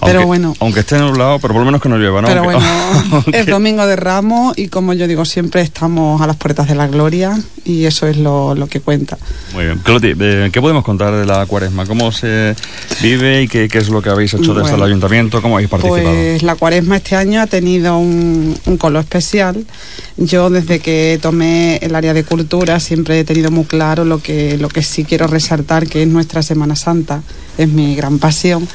Pero 0.00 0.20
aunque, 0.20 0.24
bueno. 0.26 0.54
Aunque 0.60 0.80
esté 0.80 0.98
nublado, 0.98 1.38
pero 1.38 1.52
por 1.54 1.60
lo 1.62 1.66
menos 1.66 1.80
que 1.82 1.88
no 1.88 1.96
llueva, 1.98 2.22
¿no? 2.22 2.28
Pero 2.28 2.40
Aunque- 2.42 2.56
bueno, 2.56 3.08
aunque- 3.12 3.38
es 3.40 3.46
domingo 3.46 3.86
de 3.86 3.96
ramos 3.96 4.56
y 4.58 4.68
como 4.68 4.92
yo 4.94 5.06
digo, 5.06 5.24
siempre 5.24 5.60
estamos 5.62 6.20
a 6.20 6.26
las 6.26 6.36
puertas 6.36 6.68
de 6.68 6.74
la 6.74 6.86
gloria 6.86 7.38
y 7.64 7.84
eso 7.84 8.06
es 8.06 8.16
lo, 8.16 8.54
lo 8.54 8.66
que 8.68 8.80
cuenta. 8.80 9.18
Muy 9.54 9.64
bien. 9.64 9.78
Cloti, 9.78 10.12
eh, 10.18 10.50
¿qué 10.52 10.60
podemos 10.60 10.84
contar 10.84 11.14
de 11.14 11.26
la 11.26 11.44
cuaresma? 11.46 11.86
¿Cómo 11.86 12.12
se 12.12 12.54
vive 13.02 13.42
y 13.42 13.48
qué, 13.48 13.68
qué 13.68 13.78
es 13.78 13.88
lo 13.88 14.00
que 14.02 14.10
habéis 14.10 14.34
hecho 14.34 14.54
desde 14.54 14.62
Bueno, 14.62 14.76
el 14.76 14.82
ayuntamiento? 14.84 15.42
¿Cómo 15.42 15.56
habéis 15.56 15.70
participado? 15.70 16.04
Pues 16.04 16.42
la 16.42 16.54
cuaresma 16.54 16.96
este 16.96 17.16
año 17.16 17.40
ha 17.40 17.46
tenido 17.46 17.98
un, 17.98 18.45
un 18.66 18.76
color 18.76 19.02
especial. 19.02 19.64
Yo 20.16 20.50
desde 20.50 20.80
que 20.80 21.18
tomé 21.20 21.76
el 21.82 21.94
área 21.94 22.14
de 22.14 22.24
cultura 22.24 22.80
siempre 22.80 23.20
he 23.20 23.24
tenido 23.24 23.50
muy 23.50 23.64
claro 23.64 24.04
lo 24.04 24.22
que, 24.22 24.56
lo 24.58 24.68
que 24.68 24.82
sí 24.82 25.04
quiero 25.04 25.26
resaltar, 25.26 25.86
que 25.86 26.02
es 26.02 26.08
nuestra 26.08 26.42
Semana 26.42 26.76
Santa, 26.76 27.22
es 27.58 27.68
mi 27.68 27.94
gran 27.96 28.18
pasión. 28.18 28.66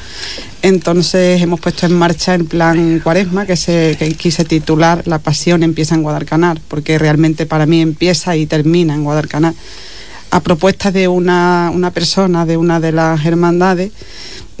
Entonces 0.62 1.42
hemos 1.42 1.60
puesto 1.60 1.86
en 1.86 1.94
marcha 1.94 2.34
el 2.34 2.44
plan 2.44 3.00
Cuaresma, 3.00 3.46
que, 3.46 3.56
se, 3.56 3.96
que 3.98 4.14
quise 4.14 4.44
titular 4.44 5.02
La 5.06 5.18
pasión 5.18 5.62
empieza 5.62 5.94
en 5.94 6.02
Guadalcanar, 6.02 6.60
porque 6.68 6.98
realmente 6.98 7.46
para 7.46 7.66
mí 7.66 7.80
empieza 7.80 8.36
y 8.36 8.46
termina 8.46 8.94
en 8.94 9.04
Guadalcanar. 9.04 9.54
A 10.30 10.40
propuesta 10.40 10.90
de 10.90 11.08
una, 11.08 11.70
una 11.74 11.90
persona 11.90 12.46
de 12.46 12.56
una 12.56 12.80
de 12.80 12.92
las 12.92 13.24
hermandades, 13.26 13.92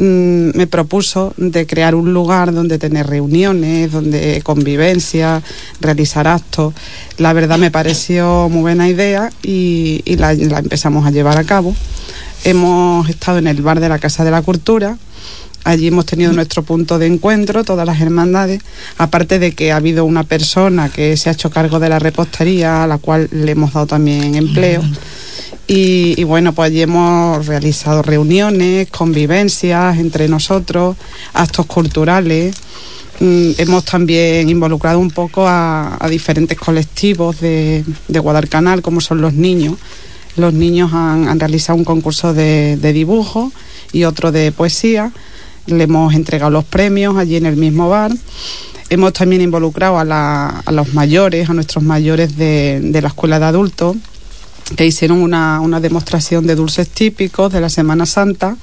mm, 0.02 0.56
me 0.56 0.66
propuso 0.66 1.32
de 1.36 1.66
crear 1.66 1.94
un 1.94 2.12
lugar 2.12 2.52
donde 2.52 2.78
tener 2.78 3.06
reuniones, 3.06 3.92
donde 3.92 4.40
convivencia, 4.42 5.42
realizar 5.80 6.26
actos. 6.26 6.74
La 7.18 7.32
verdad 7.32 7.58
me 7.58 7.70
pareció 7.70 8.48
muy 8.48 8.62
buena 8.62 8.88
idea 8.88 9.30
y, 9.42 10.02
la 10.16 10.32
empezamos 10.32 11.06
a 11.06 11.10
llevar 11.10 11.38
a 11.38 11.44
cabo. 11.44 11.74
Hemos 12.44 13.08
estado 13.08 13.38
en 13.38 13.46
el 13.46 13.62
bar 13.62 13.80
de 13.80 13.88
la 13.88 13.98
Casa 13.98 14.24
de 14.24 14.30
la 14.30 14.42
Cultura. 14.42 14.98
Allí 15.64 15.86
hemos 15.86 16.06
tenido 16.06 16.32
nuestro 16.32 16.64
punto 16.64 16.98
de 16.98 17.06
encuentro, 17.06 17.62
todas 17.62 17.86
las 17.86 18.00
hermandades, 18.00 18.60
aparte 18.98 19.38
de 19.38 19.52
que 19.52 19.70
ha 19.70 19.76
habido 19.76 20.04
una 20.04 20.24
persona 20.24 20.88
que 20.88 21.16
se 21.16 21.28
ha 21.28 21.32
hecho 21.32 21.50
cargo 21.50 21.78
de 21.78 21.88
la 21.88 22.00
repostería, 22.00 22.82
a 22.82 22.86
la 22.88 22.98
cual 22.98 23.28
le 23.30 23.52
hemos 23.52 23.72
dado 23.72 23.86
también 23.86 24.34
empleo. 24.34 24.82
Y, 25.74 26.24
bueno, 26.24 26.52
pues 26.52 26.66
allí 26.66 26.82
hemos 26.82 27.46
realizado 27.46 28.02
reuniones, 28.02 28.90
convivencias 28.90 29.96
entre 29.96 30.28
nosotros, 30.28 30.98
actos 31.32 31.64
culturales. 31.64 32.54
Mm, 33.20 33.52
hemos 33.56 33.82
también 33.86 34.50
involucrado 34.50 34.98
un 34.98 35.10
poco 35.10 35.46
a, 35.48 35.96
diferentes 36.10 36.58
colectivos 36.58 37.40
de, 37.40 37.84
Guadalcanal, 38.06 38.82
como 38.82 39.00
son 39.00 39.22
los 39.22 39.32
niños. 39.32 39.78
Los 40.36 40.52
niños 40.52 40.92
han, 40.92 41.40
realizado 41.40 41.78
un 41.78 41.84
concurso 41.84 42.34
de 42.34 42.92
dibujo 42.92 43.50
y 43.92 44.04
otro 44.04 44.30
de 44.30 44.52
poesía. 44.52 45.10
Le 45.64 45.84
hemos 45.84 46.12
entregado 46.12 46.50
los 46.50 46.64
premios 46.64 47.16
allí 47.16 47.36
en 47.36 47.46
el 47.46 47.56
mismo 47.56 47.88
bar. 47.88 48.12
Hemos 48.92 49.14
también 49.14 49.40
involucrado 49.40 49.98
a, 49.98 50.62
los 50.70 50.92
mayores, 50.92 51.48
a 51.48 51.54
nuestros 51.54 51.82
mayores 51.82 52.36
de, 52.36 52.98
la 53.00 53.08
escuela 53.08 53.38
de 53.38 53.46
adultos, 53.46 53.96
que 54.76 54.86
hicieron 54.86 55.22
una, 55.22 55.80
demostración 55.80 56.46
de 56.46 56.54
dulces 56.54 56.88
típicos 56.88 57.52
de 57.52 57.60
la 57.60 57.68
Semana 57.68 58.06
Santa. 58.06 58.56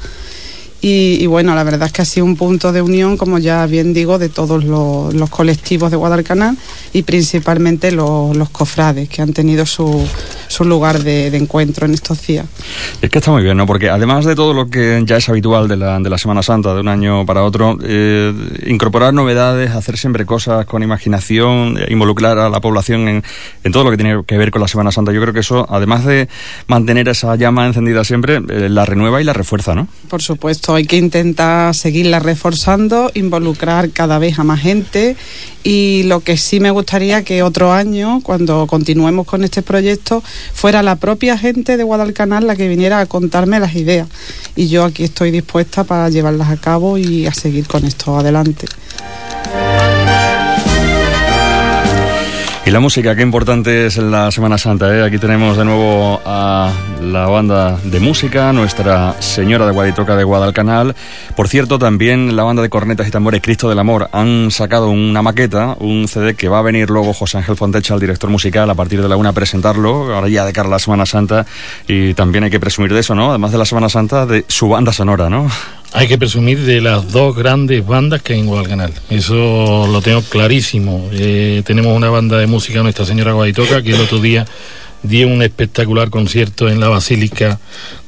Y, 0.82 1.26
bueno, 1.28 1.56
la 1.56 1.66
verdad 1.66 1.88
es 1.88 1.94
que 1.94 2.02
ha 2.02 2.06
sido 2.06 2.26
un 2.26 2.38
punto 2.38 2.72
de 2.72 2.82
unión, 2.82 3.18
como 3.18 3.38
ya 3.38 3.66
bien 3.66 3.94
digo, 3.94 4.18
de 4.18 4.30
todos 4.30 4.64
los, 4.64 5.30
colectivos 5.30 5.92
de 5.92 5.98
Guadalcanal 5.98 6.58
y 6.94 7.04
principalmente 7.04 7.92
los 7.92 8.50
cofrades, 8.52 9.10
que 9.10 9.22
han 9.22 9.34
tenido 9.34 9.66
su, 9.66 10.08
su 10.50 10.66
lugar 10.66 11.04
de, 11.04 11.28
encuentro 11.28 11.86
en 11.86 11.94
estos 11.94 12.26
días. 12.26 12.46
Es 13.02 13.10
que 13.10 13.20
está 13.20 13.32
muy 13.32 13.44
bien, 13.44 13.56
¿no? 13.56 13.66
Porque 13.66 13.90
además 13.90 14.26
de 14.26 14.36
todo 14.36 14.54
lo 14.54 14.70
que 14.70 15.02
ya 15.06 15.18
es 15.18 15.30
habitual 15.30 15.68
de 15.68 15.78
la, 15.78 16.00
de 16.00 16.10
la 16.10 16.18
Semana 16.18 16.44
Santa, 16.44 16.74
de 16.74 16.82
un 16.82 16.88
año 16.88 17.26
para 17.26 17.44
otro, 17.44 17.78
eh, 17.84 18.34
incorporar 18.66 19.14
novedades, 19.14 19.72
hacer 19.72 19.98
siempre 19.98 20.26
cosas 20.26 20.66
con 20.66 20.84
imaginación, 20.84 21.78
involucrar 21.88 22.38
a 22.40 22.50
la 22.50 22.60
población 22.60 23.08
en, 23.08 23.24
en, 23.64 23.72
todo 23.72 23.84
lo 23.84 23.92
que 23.92 23.98
tiene 23.98 24.24
que 24.26 24.38
ver 24.38 24.52
con 24.52 24.62
la 24.62 24.68
Semana 24.68 24.92
Santa, 24.92 25.12
yo 25.14 25.22
creo 25.22 25.34
que 25.34 25.42
eso, 25.42 25.66
además 25.70 26.04
de 26.04 26.28
mantener 26.68 27.08
esa 27.08 27.36
llama 27.36 27.68
encendida 27.68 28.04
siempre, 28.04 28.38
eh, 28.50 28.70
la 28.70 28.86
renueva 28.86 29.22
y 29.22 29.24
la 29.24 29.34
refuerza, 29.34 29.76
¿no? 29.76 29.88
Por 30.10 30.24
supuesto, 30.24 30.74
hay 30.74 30.86
que 30.86 30.98
intentar 30.98 31.76
seguirla 31.76 32.20
reforzando, 32.20 33.12
involucrar 33.14 33.92
cada 33.92 34.18
vez 34.18 34.40
a 34.40 34.44
más 34.44 34.62
gente 34.62 35.16
y 35.64 36.04
lo 36.04 36.22
que 36.22 36.38
sí 36.38 36.60
me 36.60 36.72
gustaría 36.72 37.24
que 37.24 37.44
otro 37.44 37.72
año, 37.74 38.22
cuando 38.22 38.66
continuemos 38.66 39.28
con 39.28 39.44
este 39.44 39.62
proyecto, 39.62 40.24
fuera 40.54 40.84
la 40.84 40.96
propia 40.96 41.38
gente 41.38 41.78
de 41.78 41.84
Guadalcanal 41.84 42.48
la 42.48 42.56
que 42.56 42.68
viniera 42.68 43.00
a 43.00 43.06
contarme 43.06 43.60
las 43.60 43.76
ideas. 43.76 44.08
Y 44.56 44.68
yo 44.68 44.84
aquí 44.86 45.04
estoy 45.04 45.32
dispuesta 45.32 45.84
para 45.84 46.10
llevarlas 46.10 46.50
a 46.50 46.58
cabo 46.58 46.98
y 46.98 47.26
a 47.26 47.34
seguir 47.34 47.68
con 47.68 47.86
esto 47.86 48.18
adelante. 48.18 48.66
Y 52.70 52.72
la 52.72 52.80
música, 52.80 53.16
qué 53.16 53.24
importante 53.24 53.88
es 53.88 53.98
en 53.98 54.12
la 54.12 54.30
Semana 54.30 54.60
Santa. 54.60 54.96
¿eh? 54.96 55.04
Aquí 55.04 55.18
tenemos 55.18 55.58
de 55.58 55.66
nuevo 55.66 56.22
a 56.24 56.72
la 57.02 57.26
banda 57.26 57.80
de 57.84 58.00
música, 58.00 58.54
Nuestra 58.54 59.20
Señora 59.20 59.66
de 59.66 59.72
Guaditoca 59.72 60.16
de 60.16 60.24
Guadalcanal. 60.24 60.96
Por 61.36 61.48
cierto, 61.48 61.80
también 61.80 62.36
la 62.36 62.44
banda 62.44 62.62
de 62.62 62.70
cornetas 62.70 63.08
y 63.08 63.12
tambores 63.12 63.42
Cristo 63.42 63.70
del 63.70 63.80
Amor 63.80 64.10
han 64.12 64.52
sacado 64.52 64.92
una 64.92 65.24
maqueta, 65.24 65.78
un 65.80 66.08
CD 66.08 66.36
que 66.36 66.48
va 66.48 66.60
a 66.60 66.62
venir 66.62 66.92
luego 66.92 67.12
José 67.12 67.40
Ángel 67.40 67.56
Fontecha, 67.56 67.96
el 67.96 68.02
director 68.02 68.30
musical, 68.30 68.70
a 68.70 68.76
partir 68.76 69.02
de 69.02 69.10
la 69.10 69.18
una 69.18 69.30
a 69.30 69.34
presentarlo, 69.34 70.14
ahora 70.14 70.30
ya 70.30 70.46
de 70.46 70.54
cara 70.54 70.68
a 70.68 70.72
la 70.72 70.78
Semana 70.78 71.08
Santa. 71.08 71.48
Y 71.88 72.14
también 72.14 72.44
hay 72.44 72.52
que 72.52 72.60
presumir 72.60 72.94
de 72.94 73.00
eso, 73.00 73.16
¿no? 73.16 73.32
Además 73.32 73.52
de 73.52 73.58
la 73.58 73.66
Semana 73.66 73.90
Santa, 73.90 74.28
de 74.28 74.46
su 74.48 74.70
banda 74.70 74.94
sonora, 74.94 75.28
¿no? 75.28 75.50
Hay 75.94 76.08
que 76.08 76.18
presumir 76.18 76.60
de 76.60 76.82
las 76.82 77.12
dos 77.12 77.36
grandes 77.36 77.86
bandas 77.86 78.22
que 78.22 78.34
hay 78.34 78.40
en 78.40 78.46
Guadalcanal. 78.46 78.94
Eso 79.10 79.88
lo 79.88 80.02
tengo 80.02 80.22
clarísimo. 80.22 81.10
Eh, 81.12 81.64
tenemos 81.66 81.96
una 81.96 82.10
banda 82.10 82.38
de 82.38 82.48
música, 82.48 82.84
Nuestra 82.84 83.06
Señora 83.06 83.34
Guaitoca, 83.34 83.82
que 83.82 83.92
el 83.92 84.02
otro 84.02 84.20
día 84.20 84.46
dio 85.02 85.28
un 85.28 85.42
espectacular 85.42 86.10
concierto 86.10 86.70
en 86.70 86.80
la 86.80 86.90
Basílica 86.90 87.60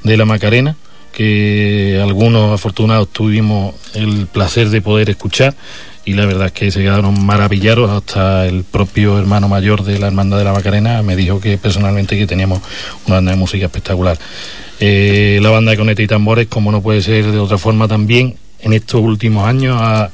de 0.04 0.18
la 0.18 0.26
Macarena, 0.26 0.76
que 1.12 2.00
algunos 2.02 2.54
afortunados 2.54 3.10
tuvimos 3.10 3.76
el 3.94 4.28
placer 4.28 4.70
de 4.70 4.82
poder 4.82 5.10
escuchar 5.10 5.56
y 6.04 6.14
la 6.14 6.26
verdad 6.26 6.48
es 6.48 6.52
que 6.54 6.72
se 6.72 6.82
quedaron 6.82 7.24
maravillados 7.26 7.90
hasta 7.92 8.48
el 8.48 8.64
propio 8.64 9.20
hermano 9.20 9.48
mayor 9.48 9.84
de 9.84 10.00
la 10.00 10.08
Hermandad 10.08 10.40
de 10.40 10.46
la 10.46 10.54
Macarena 10.54 11.02
me 11.04 11.16
dijo 11.16 11.40
que 11.40 11.58
personalmente 11.58 12.18
que 12.18 12.26
teníamos 12.26 12.62
una 13.06 13.18
banda 13.18 13.32
de 13.32 13.38
música 13.38 13.66
espectacular. 13.66 14.18
Eh, 14.84 15.38
la 15.44 15.52
banda 15.52 15.70
de 15.70 15.78
Conete 15.78 16.02
y 16.02 16.08
Tambores, 16.08 16.48
como 16.48 16.72
no 16.72 16.82
puede 16.82 17.04
ser 17.04 17.32
de 17.32 17.38
otra 17.38 17.60
forma 17.60 17.88
también, 17.88 18.36
en 18.62 18.74
estos 18.74 19.00
últimos 19.00 19.48
años 19.48 19.78
ha, 19.80 20.10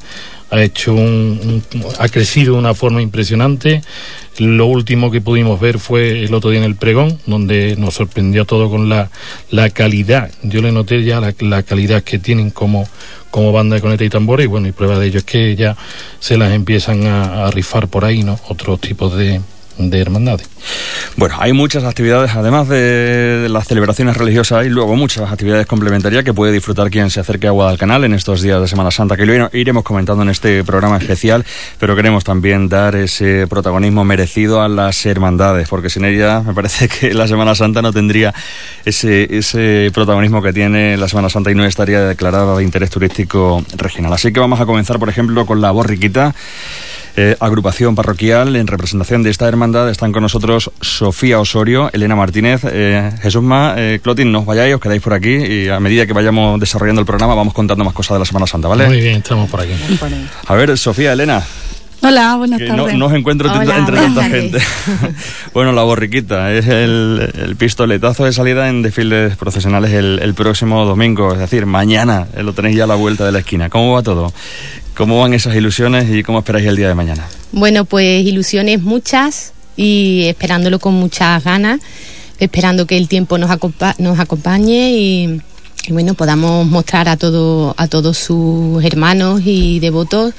hecho 0.52 0.94
un, 0.94 1.64
ha 1.98 2.10
crecido 2.10 2.54
de 2.54 2.60
una 2.60 2.74
forma 2.74 3.02
impresionante. 3.02 3.82
Lo 4.40 4.66
último 4.66 5.10
que 5.10 5.22
pudimos 5.22 5.62
ver 5.62 5.80
fue 5.80 6.26
el 6.26 6.34
otro 6.34 6.50
día 6.50 6.60
en 6.60 6.66
el 6.66 6.76
pregón, 6.76 7.18
donde 7.26 7.78
nos 7.78 7.94
sorprendió 7.94 8.44
todo 8.44 8.70
con 8.70 8.90
la, 8.90 9.10
la 9.52 9.70
calidad. 9.70 10.32
Yo 10.44 10.62
le 10.62 10.74
noté 10.74 11.02
ya 11.02 11.22
la, 11.22 11.64
calidad 11.64 12.04
que 12.04 12.20
tienen 12.20 12.50
como, 12.50 12.90
como 13.32 13.54
banda 13.54 13.78
de 13.78 13.82
conete 13.82 14.04
y 14.04 14.10
tambores, 14.10 14.44
y 14.44 14.48
bueno, 14.48 14.68
y 14.68 14.74
prueba 14.74 15.00
de 15.00 15.08
ello 15.08 15.20
es 15.20 15.24
que 15.24 15.56
ya 15.56 15.78
se 16.20 16.38
las 16.38 16.52
empiezan 16.52 17.08
a, 17.08 17.46
a 17.46 17.52
rifar 17.52 17.88
por 17.88 18.04
ahí, 18.04 18.22
¿no? 18.22 18.38
Otros 18.50 18.82
tipos 18.82 19.16
de, 19.16 19.40
de 19.78 20.00
hermandades. 20.00 20.48
Bueno, 21.16 21.36
hay 21.40 21.54
muchas 21.54 21.84
actividades, 21.84 22.36
además 22.36 22.68
de 22.68 23.48
las 23.50 23.68
celebraciones 23.68 24.18
religiosas, 24.18 24.60
hay 24.60 24.70
luego 24.70 24.96
muchas 24.96 25.32
actividades 25.32 25.66
complementarias 25.66 26.24
que 26.24 26.34
puede 26.34 26.52
disfrutar 26.52 26.90
quien 26.90 27.10
se 27.10 27.20
acerque 27.20 27.48
a 27.48 27.52
Guadalcanal 27.52 28.04
en 28.04 28.14
estos 28.14 28.42
días 28.42 28.62
de 28.62 28.68
Semana 28.68 28.92
Santa, 28.92 29.18
que 29.18 29.26
lo 29.26 29.50
iremos 29.54 29.84
comentando 29.84 30.24
en 30.24 30.30
este 30.30 30.64
programa 30.64 30.98
especial, 30.98 31.46
pero 31.80 31.96
queremos 31.96 32.24
también 32.24 32.70
dar 32.70 32.96
ese 32.96 33.48
protagonismo 33.48 34.04
merecido 34.04 34.62
a 34.62 34.68
las 34.68 35.06
hermandades, 35.06 35.68
porque 35.70 35.90
sin 35.90 36.06
ella 36.06 36.42
me 36.42 36.54
parece 36.54 36.88
que 37.00 37.14
la 37.14 37.28
Semana 37.28 37.56
Santa 37.56 37.82
no 37.82 37.92
tendría 37.92 38.34
ese, 38.86 39.38
ese 39.38 39.92
protagonismo 39.94 40.42
que 40.42 40.54
tiene 40.54 40.98
la 40.98 41.08
Semana 41.08 41.30
Santa 41.30 41.52
y 41.52 41.56
no 41.56 41.66
estaría 41.66 42.02
declarada 42.02 42.58
de 42.58 42.64
interés 42.64 42.90
turístico 42.90 43.64
regional. 43.76 44.14
Así 44.14 44.32
que 44.32 44.40
vamos 44.40 44.60
a 44.60 44.66
comenzar, 44.66 45.00
por 45.00 45.10
ejemplo, 45.10 45.46
con 45.46 45.62
la 45.62 45.72
borriquita. 45.72 46.34
Eh, 47.20 47.36
agrupación 47.40 47.96
parroquial. 47.96 48.56
En 48.56 48.68
representación 48.68 49.24
de 49.24 49.32
esta 49.32 49.48
hermandad 49.48 49.90
están 49.90 50.12
con 50.12 50.22
nosotros 50.22 50.70
Sofía 50.82 51.40
Osorio, 51.40 51.90
Elena 51.92 52.16
Martínez, 52.16 52.62
eh, 52.64 53.12
Jesús 53.24 53.42
Ma, 53.42 53.74
eh, 53.76 54.00
Clotin, 54.04 54.32
no 54.32 54.42
os 54.42 54.46
vayáis, 54.46 54.76
os 54.76 54.80
quedáis 54.80 55.02
por 55.02 55.14
aquí 55.14 55.34
y 55.34 55.68
a 55.68 55.80
medida 55.80 56.06
que 56.06 56.14
vayamos 56.14 56.60
desarrollando 56.60 57.02
el 57.02 57.08
programa 57.08 57.34
vamos 57.34 57.56
contando 57.56 57.84
más 57.84 57.96
cosas 57.96 58.18
de 58.18 58.20
la 58.20 58.26
Semana 58.26 58.46
Santa, 58.46 58.68
¿vale? 58.68 58.86
Muy 58.86 59.02
bien, 59.02 59.16
estamos 59.18 59.50
por 59.50 59.62
aquí. 59.62 59.72
A 60.46 60.54
ver, 60.54 60.78
Sofía, 60.78 61.14
Elena. 61.14 61.44
Hola, 62.04 62.36
buenas 62.36 62.60
tardes. 62.60 62.94
No, 62.94 63.08
os 63.08 63.14
encuentro 63.14 63.52
entre 63.52 63.98
tanta 63.98 64.24
gente. 64.26 64.60
bueno, 65.56 65.72
la 65.72 65.82
borriquita 65.82 66.54
es 66.54 66.68
el, 66.68 67.56
pistoletazo 67.58 68.26
de 68.26 68.34
salida 68.34 68.70
en 68.70 68.84
desfiles 68.84 69.36
profesionales 69.38 69.92
el, 69.92 70.20
el, 70.22 70.36
próximo 70.36 70.86
domingo, 70.86 71.34
es 71.34 71.40
decir, 71.40 71.66
mañana 71.66 72.28
lo 72.38 72.54
tenéis 72.54 72.78
ya 72.78 72.84
a 72.84 72.88
la 72.88 72.94
vuelta 72.94 73.26
de 73.26 73.32
la 73.32 73.40
esquina. 73.40 73.72
¿Cómo 73.72 73.94
va 73.94 74.04
todo? 74.04 74.32
¿Cómo 74.98 75.20
van 75.20 75.36
esas 75.36 75.56
ilusiones 75.56 76.10
y 76.10 76.24
cómo 76.24 76.40
esperáis 76.40 76.66
el 76.66 76.76
día 76.76 76.88
de 76.88 76.96
mañana? 76.96 77.24
Bueno, 77.52 77.86
pues 77.86 78.26
ilusiones 78.26 78.82
muchas 78.82 79.54
y 79.76 80.24
esperándolo 80.26 80.80
con 80.80 80.96
muchas 80.96 81.44
ganas, 81.44 81.82
esperando 82.40 82.88
que 82.88 82.98
el 82.98 83.08
tiempo 83.08 83.38
nos, 83.38 83.52
nos 84.00 84.20
acompañe 84.20 84.94
y, 84.94 85.42
bueno, 85.90 86.16
podamos 86.16 86.66
mostrar 86.66 87.10
a, 87.10 87.16
todo, 87.16 87.76
a 87.78 87.88
todos 87.88 88.18
sus 88.18 88.84
hermanos 88.84 89.42
y 89.46 89.80
devotos 89.80 90.34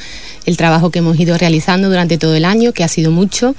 el 0.45 0.57
trabajo 0.57 0.91
que 0.91 0.99
hemos 0.99 1.21
ido 1.21 1.38
realizando 1.38 1.88
durante 1.88 2.19
todo 2.19 2.35
el 2.35 2.45
año, 2.45 2.73
que 2.73 2.83
ha 2.83 2.88
sido 2.88 3.12
mucho. 3.12 3.55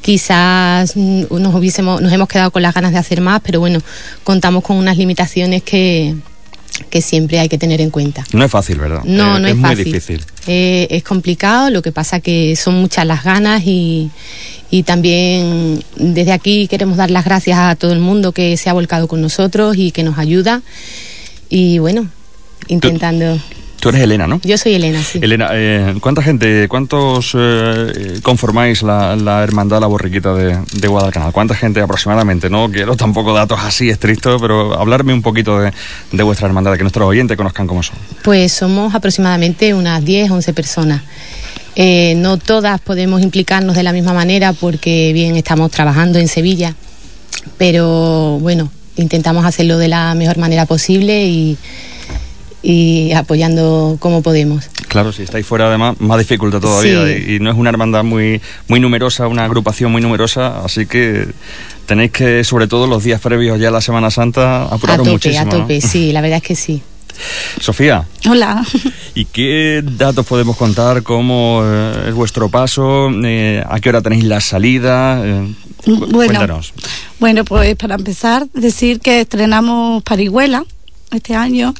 Quizás 0.00 0.96
nos, 0.96 1.54
hubiésemos, 1.56 2.00
nos 2.00 2.12
hemos 2.12 2.28
quedado 2.28 2.52
con 2.52 2.62
las 2.62 2.72
ganas 2.72 2.92
de 2.92 2.98
hacer 2.98 3.20
más, 3.20 3.40
pero 3.44 3.58
bueno, 3.58 3.80
contamos 4.22 4.62
con 4.62 4.76
unas 4.76 4.96
limitaciones 4.96 5.64
que, 5.64 6.14
que 6.90 7.00
siempre 7.02 7.38
hay 7.38 7.48
que 7.48 7.58
tener 7.58 7.80
en 7.80 7.90
cuenta. 7.90 8.24
No 8.32 8.44
es 8.44 8.50
fácil, 8.50 8.78
¿verdad? 8.78 9.02
No, 9.04 9.36
eh, 9.36 9.40
no 9.40 9.46
es, 9.46 9.54
es, 9.54 9.56
muy 9.56 9.74
difícil. 9.74 10.24
Eh, 10.46 10.86
es 10.90 11.02
complicado, 11.02 11.70
lo 11.70 11.82
que 11.82 11.92
pasa 11.92 12.20
que 12.20 12.56
son 12.56 12.74
muchas 12.74 13.06
las 13.06 13.24
ganas 13.24 13.62
y, 13.64 14.10
y 14.70 14.82
también 14.82 15.82
desde 15.96 16.32
aquí 16.32 16.68
queremos 16.68 16.96
dar 16.96 17.10
las 17.10 17.24
gracias 17.24 17.58
a 17.58 17.76
todo 17.76 17.92
el 17.92 18.00
mundo 18.00 18.32
que 18.32 18.56
se 18.56 18.70
ha 18.70 18.72
volcado 18.72 19.08
con 19.08 19.20
nosotros 19.20 19.76
y 19.76 19.90
que 19.90 20.02
nos 20.02 20.18
ayuda. 20.18 20.62
Y 21.48 21.78
bueno, 21.78 22.08
intentando... 22.68 23.36
Tú 23.36 23.55
eres 23.90 24.02
Elena, 24.02 24.26
¿no? 24.26 24.40
Yo 24.42 24.58
soy 24.58 24.74
Elena, 24.74 25.02
sí. 25.02 25.18
Elena, 25.22 25.48
eh, 25.52 25.94
¿cuánta 26.00 26.22
gente, 26.22 26.68
cuántos 26.68 27.32
eh, 27.34 28.20
conformáis 28.22 28.82
la, 28.82 29.42
hermandad 29.42 29.80
La 29.80 29.86
Borriquita 29.86 30.34
de, 30.34 30.58
de, 30.72 30.88
Guadalcanal? 30.88 31.32
¿Cuánta 31.32 31.54
gente 31.54 31.80
aproximadamente? 31.80 32.50
No 32.50 32.70
quiero 32.70 32.96
tampoco 32.96 33.32
datos 33.32 33.58
así 33.62 33.88
estrictos, 33.88 34.40
pero 34.40 34.74
hablarme 34.74 35.12
un 35.12 35.22
poquito 35.22 35.58
de, 35.58 35.72
de 36.12 36.22
vuestra 36.22 36.46
hermandad, 36.46 36.72
de 36.72 36.78
que 36.78 36.84
nuestros 36.84 37.08
oyentes 37.08 37.36
conozcan 37.36 37.66
cómo 37.66 37.82
son. 37.82 37.96
Pues 38.22 38.52
somos 38.52 38.94
aproximadamente 38.94 39.74
unas 39.74 40.04
10, 40.04 40.30
11 40.30 40.52
personas. 40.52 41.02
Eh, 41.78 42.14
no 42.16 42.38
todas 42.38 42.80
podemos 42.80 43.20
implicarnos 43.20 43.76
de 43.76 43.82
la 43.82 43.92
misma 43.92 44.14
manera 44.14 44.54
porque 44.54 45.12
bien 45.12 45.36
estamos 45.36 45.70
trabajando 45.70 46.18
en 46.18 46.26
Sevilla, 46.26 46.74
pero 47.58 48.38
bueno, 48.40 48.70
intentamos 48.96 49.44
hacerlo 49.44 49.76
de 49.76 49.88
la 49.88 50.14
mejor 50.14 50.38
manera 50.38 50.64
posible 50.64 51.26
y 51.26 51.58
y 52.68 53.12
apoyando 53.12 53.96
como 54.00 54.22
podemos. 54.22 54.68
Claro, 54.88 55.12
si 55.12 55.22
estáis 55.22 55.46
fuera 55.46 55.68
además, 55.68 56.00
más 56.00 56.18
dificultad 56.18 56.58
todavía. 56.60 57.16
Y, 57.16 57.38
no 57.38 57.48
es 57.48 57.56
una 57.56 57.70
hermandad 57.70 58.02
muy, 58.02 58.40
muy 58.66 58.80
numerosa, 58.80 59.28
una 59.28 59.44
agrupación 59.44 59.92
muy 59.92 60.02
numerosa, 60.02 60.64
así 60.64 60.84
que 60.84 61.28
tenéis 61.86 62.10
que, 62.10 62.42
sobre 62.42 62.66
todo 62.66 62.88
los 62.88 63.04
días 63.04 63.20
previos 63.20 63.60
ya 63.60 63.68
a 63.68 63.70
la 63.70 63.80
Semana 63.80 64.10
Santa, 64.10 64.64
apuraros 64.64 64.94
a 64.94 64.96
tope, 64.96 65.10
muchísimo. 65.12 65.42
A 65.42 65.48
tope, 65.48 65.80
sí, 65.80 66.10
la 66.10 66.20
verdad 66.20 66.38
es 66.38 66.42
que 66.42 66.56
sí. 66.56 66.82
Sofía. 67.60 68.04
Hola. 68.28 68.66
¿Y 69.14 69.26
qué 69.26 69.84
datos 69.84 70.26
podemos 70.26 70.56
contar? 70.56 71.04
¿Cómo 71.04 71.62
eh, 71.64 72.06
es 72.08 72.14
vuestro 72.14 72.48
paso? 72.48 73.10
Eh, 73.24 73.62
¿A 73.64 73.78
qué 73.78 73.90
hora 73.90 74.02
tenéis 74.02 74.24
la 74.24 74.40
salida? 74.40 75.22
Eh, 75.24 75.54
bueno, 75.86 76.08
cuéntanos. 76.12 76.72
Bueno, 77.20 77.44
pues 77.44 77.76
para 77.76 77.94
empezar, 77.94 78.48
decir 78.54 78.98
que 78.98 79.20
estrenamos 79.20 80.02
Parihuela 80.02 80.64
este 81.12 81.36
año. 81.36 81.72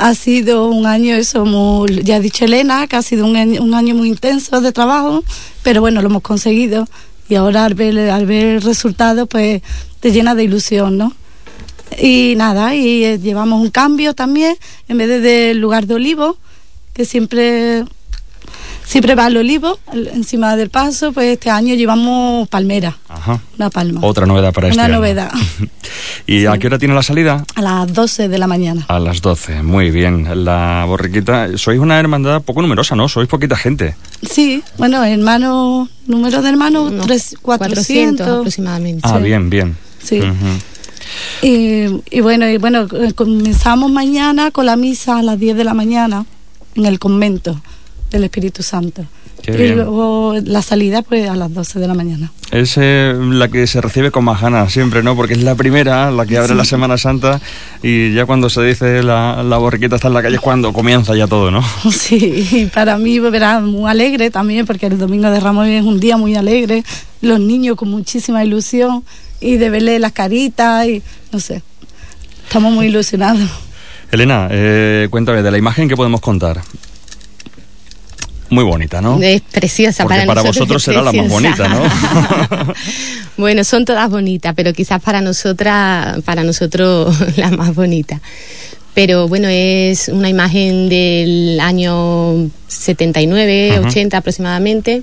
Ha 0.00 0.14
sido 0.14 0.68
un 0.68 0.86
año, 0.86 1.16
eso, 1.16 1.44
ya 1.86 2.16
ha 2.16 2.20
dicho 2.20 2.44
Elena, 2.44 2.86
que 2.86 2.94
ha 2.94 3.02
sido 3.02 3.26
un, 3.26 3.36
un 3.36 3.74
año 3.74 3.96
muy 3.96 4.08
intenso 4.08 4.60
de 4.60 4.70
trabajo, 4.70 5.24
pero 5.64 5.80
bueno, 5.80 6.00
lo 6.02 6.08
hemos 6.08 6.22
conseguido. 6.22 6.86
Y 7.28 7.34
ahora 7.34 7.64
al 7.64 7.74
ver, 7.74 8.10
al 8.10 8.24
ver 8.24 8.46
el 8.46 8.62
resultado, 8.62 9.26
pues 9.26 9.60
te 10.00 10.12
llena 10.12 10.34
de 10.36 10.44
ilusión, 10.44 10.96
¿no? 10.96 11.12
Y 12.00 12.34
nada, 12.36 12.74
y 12.74 13.04
eh, 13.04 13.18
llevamos 13.18 13.60
un 13.60 13.70
cambio 13.70 14.14
también, 14.14 14.56
en 14.88 14.98
vez 14.98 15.08
de 15.08 15.20
del 15.20 15.58
lugar 15.58 15.86
de 15.86 15.94
olivo, 15.94 16.36
que 16.92 17.04
siempre 17.04 17.84
siempre 18.88 19.14
va 19.14 19.26
el 19.26 19.36
olivo 19.36 19.78
el- 19.92 20.08
encima 20.08 20.56
del 20.56 20.70
paso, 20.70 21.12
pues 21.12 21.26
este 21.34 21.50
año 21.50 21.74
llevamos 21.74 22.48
palmera, 22.48 22.96
Ajá. 23.08 23.38
una 23.58 23.68
palma. 23.68 24.00
Otra 24.02 24.24
novedad 24.26 24.52
para 24.54 24.68
este 24.68 24.76
Una 24.78 24.86
año. 24.86 24.94
novedad. 24.96 25.30
¿Y 26.26 26.46
a 26.46 26.56
qué 26.58 26.66
hora 26.68 26.78
tiene 26.78 26.94
la 26.94 27.02
salida? 27.02 27.44
A 27.54 27.62
las 27.62 27.92
12 27.92 28.28
de 28.28 28.38
la 28.38 28.46
mañana. 28.46 28.84
A 28.88 28.98
las 28.98 29.20
12, 29.22 29.62
muy 29.62 29.90
bien. 29.90 30.44
La 30.44 30.84
borriquita, 30.86 31.56
sois 31.56 31.78
una 31.78 31.98
hermandad 32.00 32.42
poco 32.42 32.60
numerosa, 32.62 32.96
¿no? 32.96 33.08
Sois 33.08 33.28
poquita 33.28 33.56
gente. 33.56 33.94
Sí, 34.28 34.62
bueno, 34.78 35.02
hermanos, 35.04 35.88
número 36.06 36.40
de 36.42 36.48
hermanos, 36.48 36.92
tres, 37.06 37.36
400. 37.40 38.16
400 38.20 38.28
aproximadamente. 38.40 39.02
Ah, 39.04 39.16
Sí. 39.18 39.24
bien, 39.24 39.50
bien. 39.50 39.76
Sí. 40.02 40.20
Y, 41.42 41.86
y 42.10 42.20
bueno, 42.20 42.48
y 42.48 42.58
bueno, 42.58 42.86
eh, 42.92 43.12
comenzamos 43.14 43.90
mañana 43.90 44.50
con 44.50 44.66
la 44.66 44.76
misa 44.76 45.18
a 45.18 45.22
las 45.22 45.38
10 45.38 45.56
de 45.56 45.64
la 45.64 45.74
mañana 45.74 46.26
en 46.74 46.84
el 46.86 46.98
convento 46.98 47.60
del 48.10 48.24
Espíritu 48.24 48.62
Santo. 48.62 49.04
Qué 49.42 49.52
y 49.52 49.56
bien. 49.56 49.76
luego 49.76 50.34
la 50.44 50.62
salida 50.62 51.02
pues 51.02 51.28
a 51.28 51.36
las 51.36 51.52
12 51.52 51.78
de 51.78 51.86
la 51.86 51.94
mañana. 51.94 52.32
Es 52.50 52.74
eh, 52.76 53.14
la 53.16 53.48
que 53.48 53.66
se 53.66 53.80
recibe 53.80 54.10
con 54.10 54.24
más 54.24 54.40
ganas 54.40 54.72
siempre, 54.72 55.02
¿no? 55.02 55.14
Porque 55.14 55.34
es 55.34 55.42
la 55.42 55.54
primera, 55.54 56.10
la 56.10 56.26
que 56.26 56.38
abre 56.38 56.54
la 56.54 56.64
Semana 56.64 56.98
Santa 56.98 57.40
y 57.82 58.12
ya 58.14 58.26
cuando 58.26 58.50
se 58.50 58.62
dice 58.62 59.02
la, 59.02 59.42
la 59.42 59.58
borriquita 59.58 59.96
está 59.96 60.08
en 60.08 60.14
la 60.14 60.22
calle 60.22 60.36
es 60.36 60.40
cuando 60.40 60.72
comienza 60.72 61.14
ya 61.14 61.26
todo, 61.26 61.50
¿no? 61.50 61.62
Sí, 61.92 62.48
y 62.50 62.66
para 62.66 62.98
mí 62.98 63.18
verá 63.18 63.60
muy 63.60 63.88
alegre 63.88 64.30
también, 64.30 64.66
porque 64.66 64.86
el 64.86 64.98
Domingo 64.98 65.30
de 65.30 65.40
Ramos 65.40 65.68
es 65.68 65.84
un 65.84 66.00
día 66.00 66.16
muy 66.16 66.34
alegre, 66.34 66.82
los 67.20 67.38
niños 67.38 67.76
con 67.76 67.90
muchísima 67.90 68.44
ilusión 68.44 69.04
y 69.40 69.56
de 69.56 69.70
verle 69.70 69.98
las 69.98 70.12
caritas 70.12 70.86
y 70.86 71.02
no 71.32 71.38
sé, 71.38 71.62
estamos 72.44 72.72
muy 72.72 72.86
ilusionados. 72.86 73.48
Elena, 74.10 74.48
eh, 74.50 75.06
cuéntame 75.10 75.42
de 75.42 75.50
la 75.50 75.58
imagen 75.58 75.88
que 75.88 75.94
podemos 75.96 76.20
contar. 76.20 76.62
Muy 78.50 78.64
bonita, 78.64 79.00
¿no? 79.00 79.20
Es 79.22 79.42
preciosa 79.42 80.04
Porque 80.04 80.20
para, 80.20 80.26
para 80.26 80.42
nosotros 80.42 80.68
vosotros 80.68 80.82
será 80.82 81.02
la 81.02 81.12
más 81.12 81.28
bonita, 81.28 81.68
¿no? 81.68 82.74
bueno, 83.36 83.62
son 83.64 83.84
todas 83.84 84.08
bonitas, 84.10 84.54
pero 84.56 84.72
quizás 84.72 85.02
para 85.02 85.20
nosotras, 85.20 86.22
para 86.22 86.44
nosotros 86.44 87.14
la 87.36 87.50
más 87.50 87.74
bonita. 87.74 88.20
Pero 88.94 89.28
bueno, 89.28 89.48
es 89.48 90.08
una 90.08 90.28
imagen 90.28 90.88
del 90.88 91.60
año 91.60 92.50
79, 92.68 93.72
Ajá. 93.72 93.88
80 93.88 94.16
aproximadamente. 94.16 95.02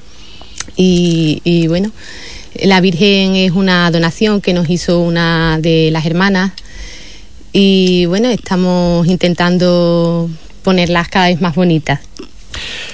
Y, 0.76 1.42
y 1.44 1.68
bueno, 1.68 1.92
la 2.62 2.82
Virgen 2.82 3.36
es 3.36 3.52
una 3.52 3.90
donación 3.92 4.42
que 4.42 4.54
nos 4.54 4.70
hizo 4.70 5.00
una 5.00 5.60
de 5.60 5.90
las 5.92 6.06
hermanas. 6.06 6.52
Y 7.54 8.06
bueno, 8.08 8.28
estamos 8.30 9.08
intentando 9.08 10.30
ponerlas 10.64 11.08
cada 11.08 11.28
vez 11.28 11.40
más 11.40 11.56
bonitas. 11.56 12.02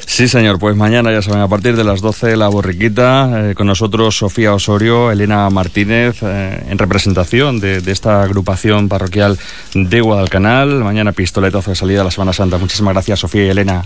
Sí, 0.05 0.27
señor, 0.27 0.59
pues 0.59 0.75
mañana 0.75 1.11
ya 1.11 1.21
saben, 1.21 1.41
a 1.41 1.47
partir 1.47 1.75
de 1.75 1.83
las 1.83 2.01
12 2.01 2.35
la 2.35 2.47
borriquita, 2.49 3.51
eh, 3.51 3.55
con 3.55 3.67
nosotros 3.67 4.17
Sofía 4.17 4.53
Osorio, 4.53 5.09
Elena 5.11 5.49
Martínez, 5.49 6.17
eh, 6.21 6.63
en 6.69 6.77
representación 6.77 7.59
de, 7.59 7.79
de 7.81 7.91
esta 7.91 8.21
agrupación 8.23 8.89
parroquial 8.89 9.37
de 9.73 10.01
Guadalcanal. 10.01 10.83
Mañana 10.83 11.11
pistoletazo 11.13 11.69
de 11.71 11.75
salida 11.75 12.01
a 12.01 12.03
la 12.03 12.11
Semana 12.11 12.33
Santa. 12.33 12.57
Muchísimas 12.57 12.93
gracias, 12.93 13.19
Sofía 13.19 13.45
y 13.45 13.49
Elena. 13.49 13.85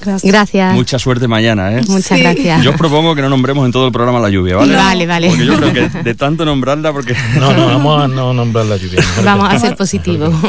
Gracias. 0.00 0.30
Gracias. 0.30 0.74
Mucha 0.74 0.98
suerte 0.98 1.26
mañana, 1.26 1.72
¿eh? 1.72 1.80
Muchas 1.88 2.18
Sí. 2.18 2.22
gracias. 2.22 2.62
Yo 2.62 2.70
os 2.70 2.76
propongo 2.76 3.14
que 3.14 3.22
no 3.22 3.30
nombremos 3.30 3.64
en 3.64 3.72
todo 3.72 3.86
el 3.86 3.92
programa 3.92 4.20
la 4.20 4.28
lluvia, 4.28 4.56
¿vale? 4.56 4.74
Vale, 4.76 5.06
vale. 5.06 5.28
Porque 5.28 5.46
yo 5.46 5.56
creo 5.56 5.72
que 5.72 5.88
de 6.04 6.14
tanto 6.14 6.44
nombrarla, 6.44 6.92
porque... 6.92 7.14
No, 7.40 7.52
no, 7.54 7.66
vamos 7.66 8.02
a 8.04 8.06
no 8.08 8.34
nombrar 8.34 8.66
la 8.66 8.76
lluvia. 8.76 9.00
Vamos 9.24 9.52
a 9.52 9.58
ser 9.58 9.74
positivos. 9.76 10.34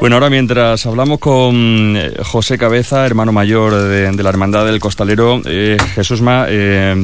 Bueno, 0.00 0.14
ahora 0.14 0.30
mientras 0.30 0.86
hablamos 0.86 1.18
con 1.18 1.96
eh, 1.96 2.12
José 2.22 2.56
Cabeza, 2.56 3.04
hermano 3.04 3.32
mayor 3.32 3.74
de, 3.74 4.10
de 4.12 4.22
la 4.22 4.28
Hermandad 4.28 4.64
del 4.64 4.78
Costalero, 4.78 5.42
eh, 5.44 5.76
Jesús 5.96 6.20
Ma, 6.22 6.46
eh, 6.48 6.94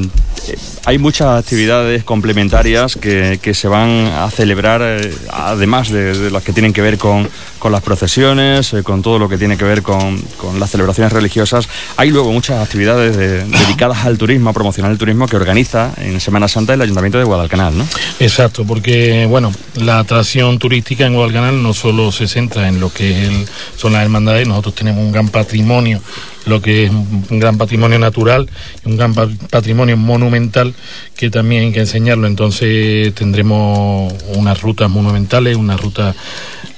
eh, 0.47 0.55
hay 0.85 0.97
muchas 0.97 1.37
actividades 1.43 2.05
complementarias 2.05 2.95
que, 2.95 3.37
que 3.41 3.53
se 3.53 3.67
van 3.67 3.89
a 4.15 4.29
celebrar, 4.31 4.81
eh, 4.81 5.13
además 5.29 5.89
de, 5.89 6.17
de 6.17 6.31
las 6.31 6.41
que 6.43 6.53
tienen 6.53 6.71
que 6.71 6.81
ver 6.81 6.97
con, 6.97 7.27
con 7.59 7.73
las 7.73 7.81
procesiones, 7.81 8.73
eh, 8.73 8.81
con 8.81 9.01
todo 9.01 9.19
lo 9.19 9.27
que 9.27 9.37
tiene 9.37 9.57
que 9.57 9.65
ver 9.65 9.81
con, 9.81 10.17
con 10.37 10.57
las 10.61 10.71
celebraciones 10.71 11.11
religiosas. 11.11 11.67
Hay 11.97 12.11
luego 12.11 12.31
muchas 12.31 12.63
actividades 12.63 13.17
de- 13.17 13.43
dedicadas 13.43 14.05
al 14.05 14.17
turismo, 14.17 14.51
a 14.51 14.53
promocionar 14.53 14.89
el 14.93 14.97
turismo 14.97 15.27
que 15.27 15.35
organiza 15.35 15.91
en 15.97 16.21
Semana 16.21 16.47
Santa 16.47 16.73
el 16.75 16.81
Ayuntamiento 16.81 17.17
de 17.17 17.25
Guadalcanal, 17.25 17.77
¿no? 17.77 17.85
Exacto, 18.21 18.63
porque 18.65 19.25
bueno, 19.29 19.51
la 19.75 19.99
atracción 19.99 20.59
turística 20.59 21.05
en 21.05 21.13
Guadalcanal 21.13 21.61
no 21.61 21.73
solo 21.73 22.13
se 22.13 22.27
centra 22.29 22.69
en 22.69 22.79
lo 22.79 22.84
que 22.91 23.11
es 23.11 23.29
el- 23.29 23.45
son 23.77 23.93
las 23.93 24.03
hermandades, 24.03 24.47
nosotros 24.47 24.75
tenemos 24.75 25.03
un 25.03 25.11
gran 25.11 25.29
patrimonio, 25.29 26.01
lo 26.45 26.61
que 26.61 26.85
es 26.85 26.91
un 26.91 27.39
gran 27.39 27.57
patrimonio 27.57 27.97
natural 27.97 28.47
un 28.85 28.97
gran 28.97 29.13
pa- 29.15 29.27
patrimonio 29.49 29.97
monumental 29.97 30.73
que 31.15 31.29
también 31.31 31.63
hay 31.63 31.71
que 31.71 31.79
enseñarlo. 31.79 32.27
Entonces 32.27 33.13
tendremos 33.15 34.13
unas 34.35 34.61
rutas 34.61 34.89
monumentales, 34.89 35.55
unas 35.57 35.81
rutas 35.81 36.15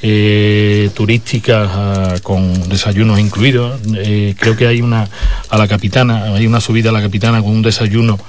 eh, 0.01 0.89
turísticas 0.93 1.69
ah, 1.73 2.15
con 2.23 2.69
desayunos 2.69 3.19
incluidos. 3.19 3.79
Eh, 3.95 4.35
creo 4.39 4.55
que 4.55 4.67
hay 4.67 4.81
una 4.81 5.09
a 5.49 5.57
la 5.57 5.67
capitana, 5.67 6.35
hay 6.35 6.45
una 6.47 6.61
subida 6.61 6.89
a 6.89 6.93
la 6.93 7.01
capitana 7.01 7.41
con 7.41 7.51
un 7.51 7.61
desayuno 7.61 8.19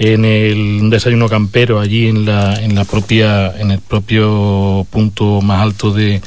en 0.00 0.24
el 0.24 0.78
un 0.82 0.90
desayuno 0.90 1.28
campero 1.28 1.80
allí 1.80 2.06
en 2.06 2.24
la 2.24 2.54
en 2.62 2.76
la 2.76 2.84
propia 2.84 3.52
en 3.58 3.72
el 3.72 3.80
propio 3.80 4.86
punto 4.90 5.40
más 5.40 5.60
alto 5.60 5.90
de 5.92 6.20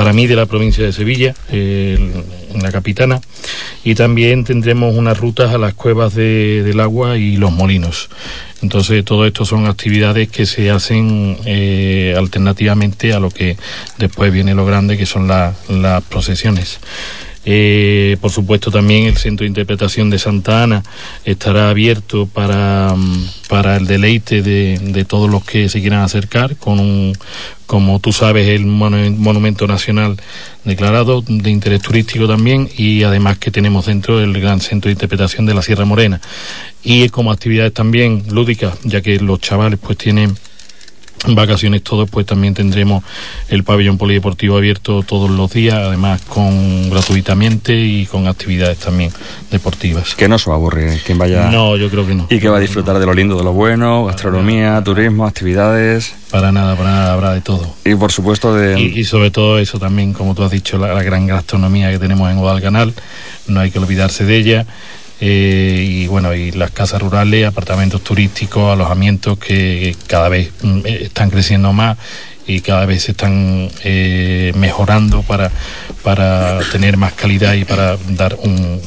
para 0.00 0.14
mí 0.14 0.26
de 0.26 0.34
la 0.34 0.46
provincia 0.46 0.82
de 0.82 0.94
Sevilla 0.94 1.34
en 1.52 2.24
la 2.62 2.72
capitana 2.72 3.20
y 3.84 3.94
también 3.94 4.44
tendremos 4.44 4.94
unas 4.96 5.18
rutas 5.18 5.52
a 5.52 5.58
las 5.58 5.74
cuevas 5.74 6.14
de- 6.14 6.62
del 6.62 6.80
agua 6.80 7.18
y 7.18 7.36
los 7.36 7.52
molinos. 7.52 8.08
Entonces 8.62 9.04
todo 9.04 9.26
esto 9.26 9.44
son 9.44 9.66
actividades 9.66 10.30
que 10.30 10.46
se 10.46 10.70
hacen 10.70 11.36
eh, 11.44 12.14
alternativamente 12.16 13.12
a 13.12 13.20
lo 13.20 13.28
que 13.28 13.58
después 13.98 14.32
viene 14.32 14.54
lo 14.54 14.64
grande 14.64 14.96
que 14.96 15.04
son 15.04 15.28
la- 15.28 15.52
las 15.68 16.02
procesiones 16.04 16.80
eh, 17.44 18.16
por 18.20 18.30
supuesto 18.30 18.70
también 18.70 19.06
el 19.06 19.16
centro 19.16 19.44
de 19.44 19.48
interpretación 19.48 20.10
de 20.10 20.18
Santa 20.18 20.62
Ana 20.62 20.82
estará 21.24 21.70
abierto 21.70 22.26
para, 22.26 22.94
mm, 22.94 23.24
para 23.48 23.76
el 23.76 23.86
deleite 23.86 24.42
de, 24.42 24.78
de 24.78 25.04
todos 25.04 25.30
los 25.30 25.44
que 25.44 25.68
se 25.68 25.80
quieran 25.80 26.02
acercar 26.02 26.56
con 26.56 26.78
un, 26.80 27.16
como 27.66 27.98
tú 27.98 28.12
sabes, 28.12 28.46
el 28.48 28.66
monu- 28.66 29.16
monumento 29.16 29.66
nacional 29.66 30.16
declarado 30.64 31.22
de 31.26 31.50
interés 31.50 31.80
turístico 31.80 32.28
también 32.28 32.68
y 32.76 33.04
además 33.04 33.38
que 33.38 33.50
tenemos 33.50 33.86
dentro 33.86 34.20
el 34.20 34.38
gran 34.38 34.60
centro 34.60 34.88
de 34.88 34.92
interpretación 34.92 35.46
de 35.46 35.54
la 35.54 35.62
Sierra 35.62 35.86
Morena. 35.86 36.20
Y 36.82 37.08
como 37.08 37.32
actividades 37.32 37.72
también 37.72 38.24
lúdicas 38.30 38.74
ya 38.84 39.00
que 39.00 39.18
los 39.18 39.40
chavales 39.40 39.78
pues 39.82 39.96
tienen 39.96 40.36
vacaciones 41.28 41.82
todos, 41.82 42.08
pues 42.08 42.26
también 42.26 42.54
tendremos 42.54 43.04
el 43.48 43.64
pabellón 43.64 43.98
polideportivo 43.98 44.56
abierto 44.56 45.02
todos 45.02 45.30
los 45.30 45.52
días, 45.52 45.76
además 45.76 46.22
con 46.22 46.90
gratuitamente 46.90 47.74
y 47.78 48.06
con 48.06 48.26
actividades 48.26 48.78
también 48.78 49.12
deportivas. 49.50 50.14
Que 50.14 50.28
no 50.28 50.38
se 50.38 50.50
aburre 50.50 51.00
quien 51.04 51.18
vaya... 51.18 51.50
No, 51.50 51.76
yo 51.76 51.90
creo 51.90 52.06
que 52.06 52.14
no. 52.14 52.26
Y 52.30 52.38
que 52.38 52.48
va 52.48 52.56
a 52.56 52.60
disfrutar 52.60 52.98
de 52.98 53.06
lo 53.06 53.14
lindo, 53.14 53.36
de 53.36 53.44
lo 53.44 53.52
bueno, 53.52 54.04
gastronomía, 54.06 54.82
turismo, 54.82 55.26
actividades 55.26 56.14
Para 56.30 56.52
nada, 56.52 56.76
para 56.76 56.90
nada 56.90 57.12
habrá 57.12 57.34
de 57.34 57.40
todo. 57.40 57.74
y 57.84 57.94
por 57.94 58.12
supuesto 58.12 58.54
de... 58.54 58.80
Y, 58.80 59.00
y 59.00 59.04
sobre 59.04 59.30
todo 59.30 59.58
eso 59.58 59.78
también, 59.78 60.12
como 60.12 60.34
tú 60.34 60.42
has 60.42 60.50
dicho, 60.50 60.78
la, 60.78 60.94
la 60.94 61.02
gran 61.02 61.26
gastronomía 61.26 61.90
que 61.90 61.98
tenemos 61.98 62.30
en 62.30 62.38
Guadalcanal, 62.38 62.94
no 63.46 63.60
hay 63.60 63.70
que 63.70 63.78
olvidarse 63.78 64.24
de 64.24 64.36
ella. 64.36 64.66
Eh, 65.20 65.84
y 65.86 66.06
bueno, 66.06 66.34
y 66.34 66.50
las 66.52 66.70
casas 66.70 67.02
rurales, 67.02 67.46
apartamentos 67.46 68.02
turísticos, 68.02 68.72
alojamientos 68.72 69.38
que 69.38 69.94
cada 70.06 70.28
vez 70.28 70.50
mm, 70.62 70.78
eh, 70.86 70.98
están 71.02 71.28
creciendo 71.28 71.72
más 71.72 71.98
y 72.46 72.60
cada 72.60 72.86
vez 72.86 73.04
se 73.04 73.12
están 73.12 73.70
eh, 73.84 74.52
mejorando 74.56 75.22
para, 75.22 75.50
para 76.02 76.60
tener 76.72 76.96
más 76.96 77.12
calidad 77.12 77.52
y 77.54 77.64
para 77.64 77.96
dar 78.08 78.36
un, 78.42 78.80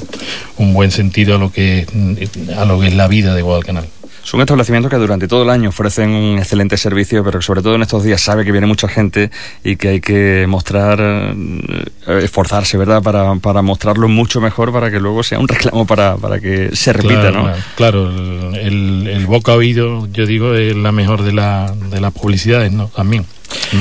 un 0.58 0.74
buen 0.74 0.92
sentido 0.92 1.36
a 1.36 1.38
lo 1.38 1.52
que 1.52 1.86
es, 2.18 2.58
a 2.58 2.66
lo 2.66 2.80
que 2.80 2.88
es 2.88 2.96
la 2.96 3.08
vida 3.08 3.36
de 3.36 3.42
Guadalcanal. 3.42 3.88
Son 4.24 4.40
establecimientos 4.40 4.90
que 4.90 4.98
durante 4.98 5.28
todo 5.28 5.44
el 5.44 5.50
año 5.50 5.70
ofrecen 5.70 6.10
un 6.12 6.40
excelente 6.40 6.78
servicio, 6.78 7.24
pero 7.24 7.40
que 7.40 7.46
sobre 7.46 7.62
todo 7.62 7.76
en 7.76 7.82
estos 7.82 8.04
días 8.04 8.22
sabe 8.22 8.46
que 8.46 8.52
viene 8.52 8.66
mucha 8.66 8.88
gente 8.88 9.32
y 9.64 9.76
que 9.76 9.90
hay 9.90 10.02
que 10.02 10.46
mostrar, 10.48 11.00
eh, 11.02 12.20
esforzarse, 12.24 12.78
¿verdad?, 12.78 13.04
para, 13.04 13.36
para 13.36 13.62
mostrarlo 13.62 14.08
mucho 14.08 14.40
mejor 14.40 14.72
para 14.72 14.90
que 14.90 15.00
luego 15.00 15.24
sea 15.24 15.40
un 15.40 15.48
reclamo 15.48 15.86
para, 15.86 16.16
para 16.16 16.40
que 16.40 16.76
se 16.76 16.94
repita, 16.94 17.32
¿no? 17.32 17.52
Claro, 17.76 18.10
el, 18.10 19.08
el, 19.08 19.26
boca 19.26 19.54
oído, 19.54 20.08
yo 20.12 20.26
digo, 20.26 20.56
es 20.56 20.76
la 20.76 20.94
mejor 20.94 21.24
de, 21.24 21.34
la, 21.34 21.74
de 21.92 22.00
las 22.00 22.14
publicidades, 22.14 22.72
¿no? 22.72 22.88
También. 22.88 23.26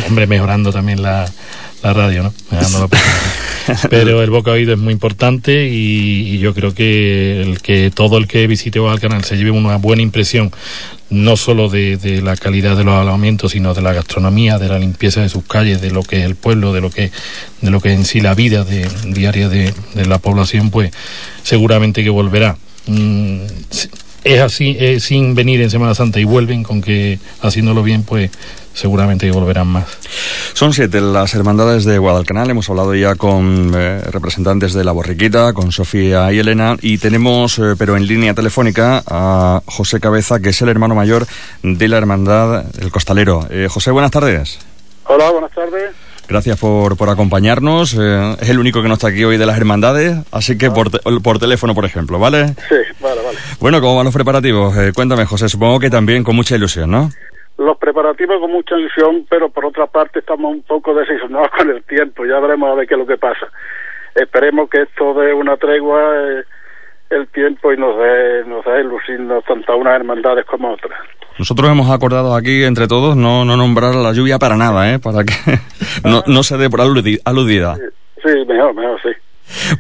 Hombre, 0.09 0.27
mejorando 0.27 0.73
también 0.73 1.03
la, 1.03 1.27
la 1.83 1.93
radio, 1.93 2.23
¿no? 2.23 2.33
Pero 3.91 4.23
el 4.23 4.31
boca 4.31 4.51
oído 4.51 4.73
es 4.73 4.79
muy 4.79 4.93
importante 4.93 5.69
y, 5.69 6.39
yo 6.39 6.53
creo 6.55 6.75
que 6.75 7.43
el 7.43 7.61
que 7.61 7.93
todo 7.95 8.19
el 8.19 8.27
que 8.27 8.47
visite 8.47 8.81
canal 9.01 9.25
se 9.25 9.37
lleve 9.37 9.53
una 9.53 9.77
buena 9.77 10.03
impresión 10.03 10.53
no 11.11 11.37
solo 11.37 11.69
de, 11.69 12.21
la 12.23 12.37
calidad 12.37 12.77
de 12.77 12.85
los 12.85 12.95
alojamientos, 12.95 13.53
sino 13.53 13.75
de 13.75 13.83
la 13.83 13.93
gastronomía, 13.93 14.59
de 14.59 14.69
la 14.69 14.79
limpieza 14.79 15.21
de 15.21 15.29
sus 15.29 15.45
calles, 15.45 15.83
de 15.83 15.91
lo 15.91 16.03
que 16.03 16.21
es 16.21 16.25
el 16.25 16.37
pueblo, 16.37 16.73
de 16.73 16.81
lo 16.81 16.91
que, 16.91 17.13
de 17.61 17.71
lo 17.71 17.81
que 17.81 17.93
en 17.93 18.07
sí 18.07 18.21
la 18.21 18.35
vida 18.35 18.65
de, 18.65 18.89
diaria 19.09 19.49
de, 19.49 19.75
la 20.07 20.19
población, 20.19 20.71
pues 20.71 20.91
seguramente 21.43 22.03
que 22.03 22.11
volverá. 22.11 22.57
Mm, 22.87 23.43
es 24.25 24.41
así, 24.41 25.01
sin 25.01 25.35
venir 25.35 25.61
en 25.63 25.71
Semana 25.71 25.95
Santa 25.95 26.21
y 26.21 26.25
vuelven 26.25 26.63
con 26.63 26.81
que 26.81 27.19
haciéndolo 27.41 27.83
bien, 27.83 28.05
pues 28.05 28.31
seguramente 28.75 29.31
volverán 29.31 29.69
más. 29.69 29.85
Son 30.55 30.73
siete 30.73 31.01
las 31.01 31.35
hermandades 31.35 31.85
de 31.85 31.99
Guadalcanal. 31.99 32.51
Hemos 32.51 32.69
hablado 32.71 32.95
ya 32.95 33.15
con 33.15 33.73
eh, 33.75 34.01
representantes 34.11 34.73
de 34.73 34.85
la 34.85 34.93
Borriquita, 34.93 35.53
con 35.53 35.73
Sofía 35.73 36.33
y 36.33 36.39
Elena, 36.39 36.77
y 36.81 36.99
tenemos, 36.99 37.59
eh, 37.59 37.75
pero 37.79 37.97
en 37.97 38.07
línea 38.07 38.35
telefónica, 38.35 39.03
a 39.07 39.63
José 39.67 40.01
Cabeza, 40.01 40.41
que 40.41 40.51
es 40.51 40.63
el 40.63 40.69
hermano 40.69 40.95
mayor 40.95 41.27
de 41.63 41.89
la 41.89 41.99
hermandad 41.99 42.65
El 42.81 42.91
Costalero. 42.91 43.47
Eh, 43.51 43.69
José, 43.71 43.91
buenas 43.91 44.11
tardes. 44.11 44.59
Hola, 45.05 45.31
buenas 45.31 45.53
tardes. 45.53 45.91
Gracias 46.29 46.59
por, 46.59 46.97
por 46.97 47.11
acompañarnos. 47.11 47.95
es 47.95 48.49
el 48.49 48.59
único 48.59 48.83
que 48.83 48.89
no 48.89 48.95
está 48.95 49.09
aquí 49.09 49.25
hoy 49.25 49.37
de 49.37 49.47
las 49.47 49.57
hermandades, 49.57 50.17
así 50.33 50.57
que 50.57 50.71
por, 50.71 50.91
por 51.23 51.39
teléfono, 51.39 51.75
por 51.75 51.85
ejemplo, 51.85 52.19
¿vale? 52.19 52.49
Sí, 52.69 52.77
vale, 53.01 53.23
vale. 53.23 53.39
Bueno, 53.61 53.81
¿cómo 53.81 53.97
van 53.97 54.05
los 54.05 54.15
preparativos? 54.15 54.75
cuéntame, 54.95 55.27
José, 55.27 55.49
supongo 55.49 55.79
que 55.79 55.91
también 55.91 56.25
con 56.25 56.37
mucha 56.37 56.57
ilusión, 56.57 56.91
¿no? 56.91 57.11
los 57.59 57.77
preparativos 57.79 58.41
con 58.41 58.51
mucha 58.51 58.77
ilusión, 58.77 59.27
pero 59.29 59.49
por 59.49 59.67
otra 59.67 59.87
parte 59.87 60.19
estamos 60.19 60.53
un 60.53 60.63
poco 60.63 60.95
desilusionados 60.95 61.51
con 61.57 61.71
el 61.71 61.83
tiempo, 61.85 62.25
ya 62.25 62.41
veremos 62.41 62.71
a 62.71 62.75
ver 62.75 62.87
qué 62.87 62.95
es 62.95 63.01
lo 63.01 63.07
que 63.07 63.19
pasa. 63.19 63.47
Esperemos 64.15 64.69
que 64.69 64.83
esto 64.83 65.15
dé 65.15 65.33
una 65.33 65.57
tregua 65.57 66.01
eh, 66.15 66.45
el 67.11 67.29
tiempo 67.29 67.73
y 67.73 67.77
nos 67.77 67.97
dé, 67.99 68.45
nos 68.47 68.65
dé 68.65 68.83
lucirnos 68.85 69.45
tanto 69.45 69.73
a 69.73 69.77
unas 69.77 69.95
hermandades 69.95 70.45
como 70.45 70.69
a 70.69 70.73
otras. 70.73 70.99
Nosotros 71.39 71.71
hemos 71.71 71.91
acordado 71.91 72.35
aquí 72.35 72.63
entre 72.65 72.87
todos 72.87 73.17
no, 73.17 73.45
no 73.45 73.57
nombrar 73.57 73.95
la 73.95 74.13
lluvia 74.13 74.39
para 74.39 74.57
nada, 74.57 74.93
¿eh? 74.93 74.99
para 74.99 75.25
que 75.25 75.33
no, 76.05 76.23
no 76.27 76.43
se 76.43 76.57
dé 76.57 76.69
por 76.71 76.81
aludida. 76.81 77.77
sí, 78.23 78.45
mejor, 78.47 78.75
mejor, 78.75 79.01
sí. 79.03 79.11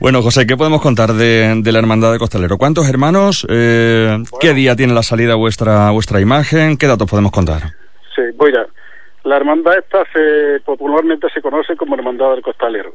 Bueno, 0.00 0.22
José, 0.22 0.46
¿qué 0.46 0.56
podemos 0.56 0.82
contar 0.82 1.12
de, 1.12 1.62
la 1.64 1.78
Hermandad 1.78 2.12
de 2.12 2.18
Costalero? 2.18 2.58
¿Cuántos 2.58 2.88
hermanos? 2.88 3.46
Eh, 3.48 4.18
¿Qué 4.40 4.52
día 4.54 4.76
tiene 4.76 4.92
la 4.92 5.02
salida 5.02 5.34
vuestra 5.34 5.90
vuestra 5.90 6.20
imagen? 6.20 6.76
¿Qué 6.76 6.86
datos 6.86 7.08
podemos 7.08 7.32
contar? 7.32 7.62
Sí, 8.14 8.22
voy 8.36 8.52
a. 8.54 8.66
La 9.24 9.36
hermandad 9.36 9.78
esta 9.78 10.04
se, 10.12 10.60
popularmente 10.64 11.28
se 11.32 11.40
conoce 11.40 11.76
como 11.76 11.94
Hermandad 11.94 12.32
del 12.32 12.42
Costalero. 12.42 12.92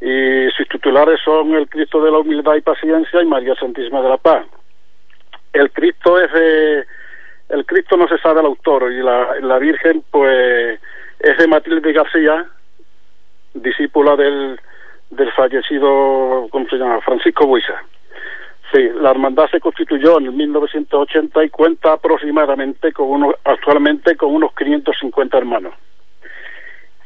Y 0.00 0.50
sus 0.56 0.68
titulares 0.68 1.20
son 1.24 1.54
el 1.54 1.68
Cristo 1.68 2.02
de 2.02 2.10
la 2.10 2.18
Humildad 2.18 2.56
y 2.56 2.60
Paciencia 2.60 3.22
y 3.22 3.26
María 3.26 3.54
Santísima 3.54 4.02
de 4.02 4.08
la 4.08 4.16
Paz. 4.16 4.46
El 5.52 5.70
Cristo 5.70 6.20
es 6.20 6.32
de... 6.32 6.84
El 7.48 7.66
Cristo 7.66 7.96
no 7.96 8.08
se 8.08 8.18
sabe 8.18 8.40
el 8.40 8.46
autor 8.46 8.90
y 8.92 9.02
la, 9.02 9.40
la 9.40 9.58
Virgen 9.58 10.02
pues 10.10 10.80
es 11.18 11.38
de 11.38 11.46
Matilde 11.46 11.92
García, 11.92 12.46
discípula 13.54 14.16
del 14.16 14.58
del 15.10 15.30
fallecido, 15.32 16.48
¿cómo 16.50 16.66
se 16.68 16.76
llama? 16.76 17.00
Francisco 17.00 17.46
Buiza. 17.46 17.74
Sí, 18.72 18.88
la 19.00 19.10
hermandad 19.10 19.48
se 19.50 19.60
constituyó 19.60 20.18
en 20.18 20.36
1980 20.36 21.44
y 21.44 21.50
cuenta 21.50 21.92
aproximadamente 21.92 22.92
con 22.92 23.08
unos, 23.08 23.34
actualmente 23.44 24.16
con 24.16 24.34
unos 24.34 24.52
550 24.54 25.38
hermanos. 25.38 25.74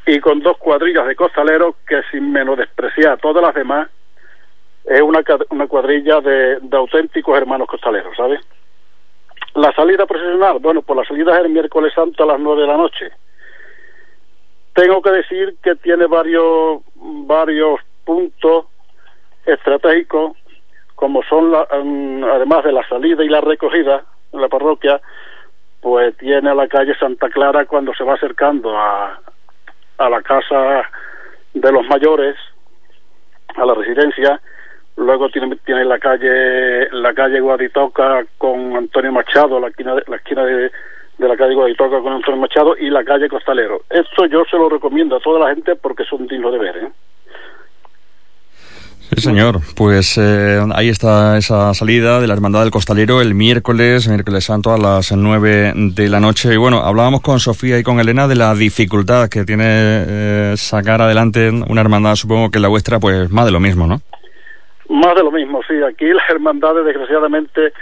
Y 0.07 0.19
con 0.19 0.39
dos 0.39 0.57
cuadrillas 0.57 1.05
de 1.05 1.15
costaleros 1.15 1.75
que 1.87 2.01
sin 2.09 2.31
menos 2.31 2.57
despreciar 2.57 3.13
a 3.13 3.17
todas 3.17 3.43
las 3.43 3.53
demás, 3.53 3.89
es 4.85 5.01
una, 5.01 5.21
una 5.49 5.67
cuadrilla 5.67 6.21
de, 6.21 6.59
de 6.61 6.77
auténticos 6.77 7.37
hermanos 7.37 7.67
costaleros, 7.67 8.15
¿sabes? 8.17 8.39
La 9.59 9.73
salida 9.73 10.05
procesional, 10.05 10.59
bueno, 10.59 10.81
pues 10.81 10.95
la 10.95 11.03
salida 11.03 11.37
es 11.37 11.43
el 11.43 11.49
miércoles 11.49 11.91
santo 11.93 12.23
a 12.23 12.27
las 12.27 12.39
nueve 12.39 12.61
de 12.61 12.67
la 12.67 12.77
noche. 12.77 13.11
Tengo 14.73 15.01
que 15.01 15.11
decir 15.11 15.57
que 15.61 15.75
tiene 15.75 16.05
varios, 16.05 16.81
varios 16.95 17.81
puntos 18.05 18.67
estratégicos, 19.45 20.37
como 20.95 21.23
son, 21.23 21.51
la, 21.51 21.67
mm, 21.83 22.23
además 22.23 22.63
de 22.63 22.71
la 22.71 22.87
salida 22.87 23.21
y 23.21 23.27
la 23.27 23.41
recogida 23.41 24.05
en 24.31 24.39
la 24.39 24.47
parroquia, 24.47 25.01
pues 25.81 26.15
tiene 26.15 26.49
a 26.49 26.55
la 26.55 26.69
calle 26.69 26.95
Santa 26.97 27.27
Clara 27.27 27.65
cuando 27.65 27.93
se 27.95 28.05
va 28.05 28.13
acercando 28.13 28.77
a, 28.77 29.19
a 29.97 30.09
la 30.09 30.21
casa 30.21 30.89
de 31.53 31.71
los 31.73 31.85
mayores, 31.85 32.37
a 33.57 33.65
la 33.65 33.73
residencia, 33.73 34.39
luego 34.99 35.29
tiene, 35.29 35.85
la 35.85 35.97
calle 35.97 36.89
la 36.91 37.13
calle 37.13 37.39
Guaditoca 37.39 38.25
con 38.37 38.75
Antonio 38.75 39.11
Machado, 39.11 39.59
la 39.59 39.69
esquina 39.69 39.95
de, 39.95 40.03
la 40.07 40.17
esquina 40.17 40.43
de, 40.43 40.71
la 41.17 41.35
calle 41.35 41.55
Guaditoca 41.55 41.99
con 42.01 42.13
Antonio 42.13 42.41
Machado 42.41 42.75
y 42.77 42.89
la 42.89 43.03
calle 43.03 43.29
Costalero. 43.29 43.81
Esto 43.89 44.25
yo 44.25 44.43
se 44.49 44.57
lo 44.57 44.69
recomiendo 44.69 45.15
a 45.15 45.19
toda 45.19 45.39
la 45.39 45.55
gente 45.55 45.75
porque 45.75 46.03
son 46.03 46.27
dignos 46.27 46.51
de 46.51 46.59
ver. 46.59 46.77
¿eh? 46.77 46.89
Sí, 49.15 49.21
señor. 49.21 49.61
Pues 49.75 50.17
eh, 50.17 50.61
ahí 50.75 50.89
está 50.89 51.37
esa 51.37 51.73
salida 51.73 52.19
de 52.19 52.27
la 52.27 52.33
Hermandad 52.33 52.61
del 52.61 52.71
Costalero 52.71 53.21
el 53.21 53.33
miércoles, 53.33 54.07
miércoles 54.07 54.45
santo 54.45 54.71
a 54.71 54.77
las 54.77 55.11
nueve 55.13 55.73
de 55.75 56.09
la 56.09 56.19
noche. 56.19 56.53
Y 56.53 56.57
bueno, 56.57 56.79
hablábamos 56.79 57.21
con 57.21 57.39
Sofía 57.39 57.79
y 57.79 57.83
con 57.83 57.99
Elena 57.99 58.27
de 58.27 58.35
la 58.35 58.53
dificultad 58.53 59.29
que 59.29 59.45
tiene 59.45 59.65
eh, 59.65 60.53
sacar 60.57 61.01
adelante 61.01 61.49
una 61.49 61.81
hermandad, 61.81 62.15
supongo 62.15 62.51
que 62.51 62.59
la 62.59 62.67
vuestra, 62.67 62.99
pues 62.99 63.31
más 63.31 63.45
de 63.45 63.51
lo 63.51 63.59
mismo, 63.59 63.87
¿no? 63.87 64.01
Más 64.89 65.15
de 65.15 65.23
lo 65.23 65.31
mismo, 65.31 65.61
sí. 65.67 65.81
Aquí 65.83 66.05
las 66.11 66.27
hermandades, 66.29 66.83
desgraciadamente, 66.83 67.73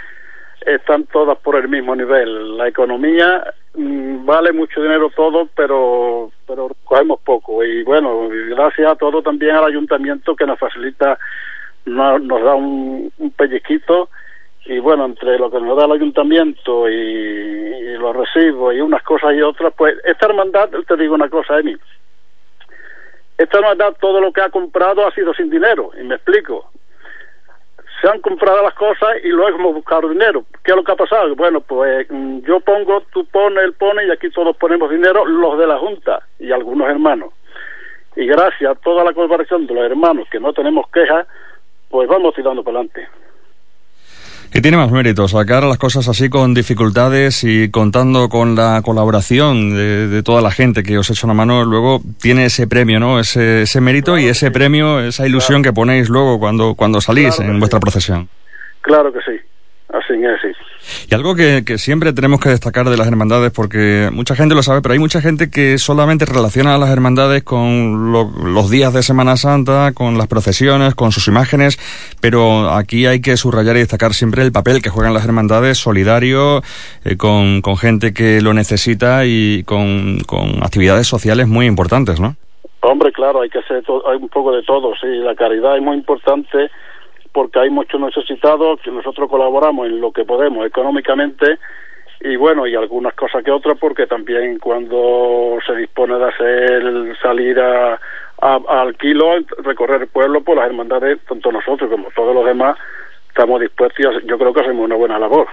están 0.66 1.06
todas 1.06 1.38
por 1.40 1.56
el 1.56 1.70
mismo 1.70 1.96
nivel. 1.96 2.58
La 2.58 2.68
economía 2.68 3.54
mm, 3.76 4.26
vale 4.26 4.52
mucho 4.52 4.82
dinero 4.82 5.10
todo, 5.16 5.48
pero 5.56 6.32
pero 6.46 6.70
cogemos 6.84 7.22
poco. 7.22 7.64
Y 7.64 7.84
bueno, 7.84 8.28
gracias 8.50 8.92
a 8.92 8.96
todo 8.96 9.22
también 9.22 9.56
al 9.56 9.66
ayuntamiento 9.66 10.36
que 10.36 10.46
nos 10.46 10.60
facilita, 10.60 11.18
nos, 11.86 12.44
da 12.44 12.56
un, 12.56 13.12
un. 13.18 13.34
Y 14.66 14.80
bueno, 14.80 15.06
entre 15.06 15.40
lo 15.40 15.50
que 15.50 15.62
nos 15.62 15.78
da 15.78 15.86
el 15.86 15.94
ayuntamiento 15.94 16.90
y, 16.90 17.98
los 17.98 18.16
recibos 18.16 18.76
y 18.76 18.82
unas 18.82 19.02
cosas 19.04 19.34
y 19.34 19.42
otras, 19.42 19.74
pues 19.76 19.96
esta 20.04 20.28
hermandad, 20.28 20.70
te 20.86 20.98
digo 20.98 21.16
una 21.16 21.30
cosa, 21.30 21.58
Emi. 21.58 21.76
Esta 23.38 23.60
hermandad, 23.60 23.96
todo 24.00 24.20
lo 24.20 24.32
que 24.34 24.42
ha 24.42 24.50
comprado 24.50 25.08
ha 25.08 25.12
sido 25.12 25.34
sin 25.34 25.50
dinero, 25.50 25.92
y 26.00 26.04
me 26.04 26.16
explico 26.16 26.70
se 28.02 28.08
han 28.08 28.22
comprado 28.22 28.62
las 28.64 28.74
cosas 28.76 29.18
y 29.24 29.30
luego 29.30 29.58
hemos 29.58 29.74
buscado 29.76 30.10
dinero. 30.10 30.46
¿Qué 30.64 30.72
es 30.72 30.78
lo 30.78 30.84
que 30.84 30.92
ha 30.92 30.96
pasado? 30.96 31.36
Bueno, 31.36 31.62
pues 31.62 32.08
mm, 32.10 32.40
yo 32.40 32.60
pongo, 32.60 33.02
tú 33.12 33.26
pones, 33.26 33.64
él 33.64 33.74
pone 33.74 34.06
y 34.06 34.12
aquí 34.12 34.30
todos 34.30 34.56
ponemos 34.58 34.90
dinero, 34.90 35.26
los 35.26 35.58
de 35.58 35.68
la 35.68 35.80
Junta 35.80 36.22
y 36.40 36.52
algunos 36.52 36.90
hermanos. 36.90 37.34
Y 38.16 38.26
gracias 38.26 38.72
a 38.72 38.76
toda 38.76 39.04
la 39.04 39.14
colaboración 39.14 39.68
de 39.68 39.74
los 39.74 39.84
hermanos 39.84 40.28
que 40.32 40.40
no 40.40 40.54
tenemos 40.54 40.90
quejas, 40.90 41.28
pues 41.90 42.08
vamos 42.08 42.34
tirando 42.36 42.64
para 42.64 42.80
adelante. 42.80 43.08
Y 44.54 44.62
tiene 44.62 44.78
más 44.78 44.92
mérito 44.92 45.28
sacar 45.28 45.64
las 45.64 45.78
cosas 45.78 46.08
así 46.08 46.30
con 46.30 46.54
dificultades 46.54 47.44
y 47.44 47.70
contando 47.70 48.30
con 48.30 48.56
la 48.56 48.82
colaboración 48.84 49.76
de, 49.76 50.24
toda 50.24 50.42
la 50.42 50.52
gente 50.52 50.84
que 50.84 50.98
os 50.98 51.10
echa 51.10 51.28
una 51.28 51.34
mano, 51.34 51.64
luego 51.64 52.02
tiene 52.20 52.46
ese 52.46 52.68
premio, 52.68 53.00
¿no? 53.00 53.20
Ese, 53.20 53.64
ese 53.64 53.82
mérito 53.82 54.18
y 54.18 54.26
ese 54.26 54.50
premio, 54.50 55.00
esa 55.00 55.28
ilusión 55.28 55.62
que 55.62 55.74
ponéis 55.74 56.10
luego 56.10 56.40
cuando, 56.40 56.76
cuando 56.76 57.02
salís 57.02 57.40
en 57.40 57.60
vuestra 57.60 57.80
procesión. 57.80 58.30
Claro 58.82 59.12
que 59.12 59.20
sí. 59.20 59.38
Así 59.90 60.14
es, 60.14 60.42
sí. 60.42 61.08
Y 61.10 61.16
algo 61.16 61.34
que, 61.36 61.64
siempre 61.78 62.12
tenemos 62.12 62.42
que 62.42 62.50
destacar 62.50 62.90
de 62.90 62.98
las 62.98 63.08
hermandades, 63.08 63.52
porque 63.52 64.10
mucha 64.12 64.36
gente 64.36 64.54
lo 64.54 64.62
sabe, 64.62 64.82
pero 64.82 64.94
hay 64.94 65.00
mucha 65.00 65.22
gente 65.22 65.50
que 65.50 65.78
solamente 65.78 66.26
relaciona 66.26 66.76
a 66.76 66.78
las 66.78 66.90
hermandades 66.90 67.44
con 67.44 68.12
los 68.12 68.70
días 68.70 68.94
de 68.94 69.02
Semana 69.02 69.38
Santa, 69.38 69.94
con 69.94 70.18
las 70.18 70.28
procesiones, 70.28 70.94
con 70.94 71.14
sus 71.14 71.28
imágenes, 71.30 71.80
pero 72.20 72.70
aquí 72.70 73.06
hay 73.06 73.22
que 73.22 73.38
subrayar 73.38 73.78
y 73.78 73.80
destacar 73.80 74.14
siempre 74.14 74.44
el 74.44 74.52
papel 74.52 74.82
que 74.82 74.90
juegan 74.90 75.14
las 75.14 75.26
hermandades, 75.26 75.78
solidario, 75.78 76.62
eh, 77.06 77.16
con, 77.16 77.62
con 77.62 77.78
gente 77.78 78.14
que 78.14 78.42
lo 78.42 78.54
necesita 78.54 79.26
y 79.26 79.64
con, 79.64 80.20
con 80.28 80.64
actividades 80.64 81.08
sociales 81.08 81.48
muy 81.48 81.66
importantes, 81.66 82.20
¿no? 82.20 82.36
Hombre, 82.82 83.12
claro, 83.12 83.42
hay 83.42 83.50
que 83.50 83.60
hacer 83.60 83.84
hay 84.06 84.18
un 84.18 84.30
poco 84.30 84.52
de 84.52 84.64
todo, 84.64 84.94
sí, 85.02 85.08
la 85.08 85.36
caridad 85.36 85.76
es 85.78 85.82
muy 85.82 85.98
importante 85.98 86.70
porque 87.38 87.60
hay 87.60 87.70
muchos 87.70 88.02
necesitados 88.02 88.80
que 88.82 88.90
nosotros 88.90 89.30
colaboramos 89.30 89.86
en 89.86 90.02
lo 90.02 90.12
que 90.12 90.26
podemos 90.26 90.66
económicamente 90.66 91.60
y 92.20 92.36
bueno, 92.36 92.66
y 92.66 92.74
algunas 92.74 93.14
cosas 93.14 93.44
que 93.44 93.52
otras 93.52 93.78
porque 93.80 94.08
también 94.08 94.58
cuando 94.58 95.60
se 95.64 95.76
dispone 95.76 96.18
de 96.18 96.26
hacer 96.26 97.16
salir 97.22 97.60
a, 97.60 98.00
al 98.42 98.98
kilo, 98.98 99.36
recorrer 99.60 100.02
el 100.02 100.08
pueblo, 100.08 100.42
pues 100.42 100.58
las 100.58 100.66
hermandades, 100.66 101.20
tanto 101.30 101.52
nosotros 101.52 101.92
como 101.92 102.10
todos 102.16 102.34
los 102.34 102.44
demás, 102.44 102.76
estamos 103.30 103.62
dispuestos 103.62 104.00
y 104.00 104.28
yo 104.28 104.40
creo 104.40 104.52
que 104.52 104.62
hacemos 104.62 104.86
una 104.86 104.96
buena 104.96 105.20
labor. 105.20 105.46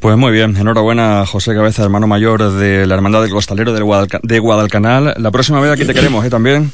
Pues 0.00 0.16
muy 0.16 0.30
bien, 0.30 0.56
enhorabuena 0.56 1.26
José 1.26 1.52
Cabeza, 1.52 1.82
hermano 1.82 2.06
mayor 2.06 2.52
de 2.52 2.86
la 2.86 2.94
Hermandad 2.94 3.22
del 3.22 3.32
Costalero 3.32 3.72
de, 3.72 3.80
de 4.22 4.38
Guadalcanal. 4.38 5.14
La 5.16 5.32
próxima 5.32 5.60
vez 5.60 5.72
aquí 5.72 5.84
te 5.84 5.94
queremos, 5.94 6.24
¿eh? 6.24 6.30
También. 6.30 6.70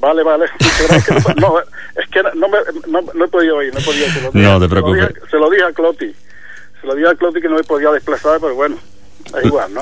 Vale, 0.00 0.22
vale. 0.22 0.46
no, 1.40 1.58
es 1.60 2.08
que 2.08 2.22
no, 2.34 2.48
me, 2.48 2.58
no, 2.88 3.24
he 3.24 3.28
podido 3.28 3.62
ir, 3.62 3.72
no 3.72 3.80
he 3.80 3.82
podido 3.82 4.06
ir. 4.06 4.30
no 4.32 4.60
te 4.60 4.68
preocupes. 4.68 5.14
Se 5.30 5.36
lo 5.36 5.50
dije, 5.50 5.64
a 5.64 5.72
Cloti. 5.72 6.14
Se 6.80 6.86
lo 6.86 6.94
dije 6.94 7.08
a 7.08 7.14
Cloti 7.14 7.40
que 7.40 7.48
no 7.48 7.56
me 7.56 7.64
podía 7.64 7.90
desplazar, 7.90 8.40
pero 8.40 8.54
bueno. 8.54 8.78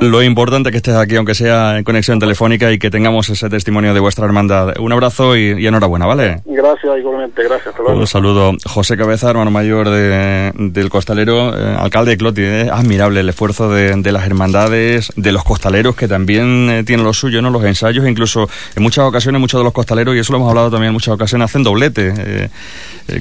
Lo 0.01 0.23
importante 0.23 0.69
es 0.69 0.73
que 0.73 0.77
estés 0.79 0.95
aquí, 0.95 1.17
aunque 1.17 1.35
sea 1.35 1.79
en 1.79 1.85
conexión 1.85 2.19
telefónica, 2.19 2.71
y 2.71 2.79
que 2.79 2.91
tengamos 2.91 3.29
ese 3.31 3.49
testimonio 3.49 3.95
de 3.95 4.01
vuestra 4.01 4.25
hermandad. 4.25 4.79
Un 4.79 4.93
abrazo 4.93 5.37
y, 5.37 5.67
enhorabuena, 5.67 6.07
¿vale? 6.07 6.43
Gracias, 6.45 6.99
igualmente, 6.99 7.43
gracias. 7.45 7.75
Un 7.79 8.07
saludo. 8.07 8.53
José 8.65 8.97
Cabeza, 8.97 9.31
hermano 9.31 9.51
mayor 9.51 9.89
del 9.91 10.91
costalero, 10.91 11.57
eh, 11.57 11.77
alcalde 11.79 12.13
de 12.13 12.17
Cloti. 12.17 12.43
Eh, 12.43 12.69
admirable 12.71 13.21
el 13.21 13.29
esfuerzo 13.29 13.71
de, 13.71 14.13
las 14.13 14.27
hermandades, 14.27 15.13
de 15.17 15.33
los 15.33 15.45
costaleros, 15.45 15.97
que 15.97 16.09
también 16.09 16.69
eh, 16.71 16.85
tienen 16.85 17.05
lo 17.05 17.13
suyo, 17.13 17.43
¿no? 17.43 17.51
Los 17.51 17.65
ensayos, 17.65 18.07
incluso 18.07 18.49
en 18.75 18.83
muchas 18.83 19.05
ocasiones, 19.05 19.41
muchos 19.41 19.61
de 19.61 19.65
los 19.65 19.73
costaleros, 19.73 20.15
y 20.15 20.19
eso 20.19 20.33
lo 20.33 20.39
hemos 20.39 20.51
hablado 20.51 20.71
también 20.71 20.89
en 20.89 20.95
muchas 20.95 21.15
ocasiones, 21.15 21.47
hacen 21.47 21.63
doblete, 21.63 22.51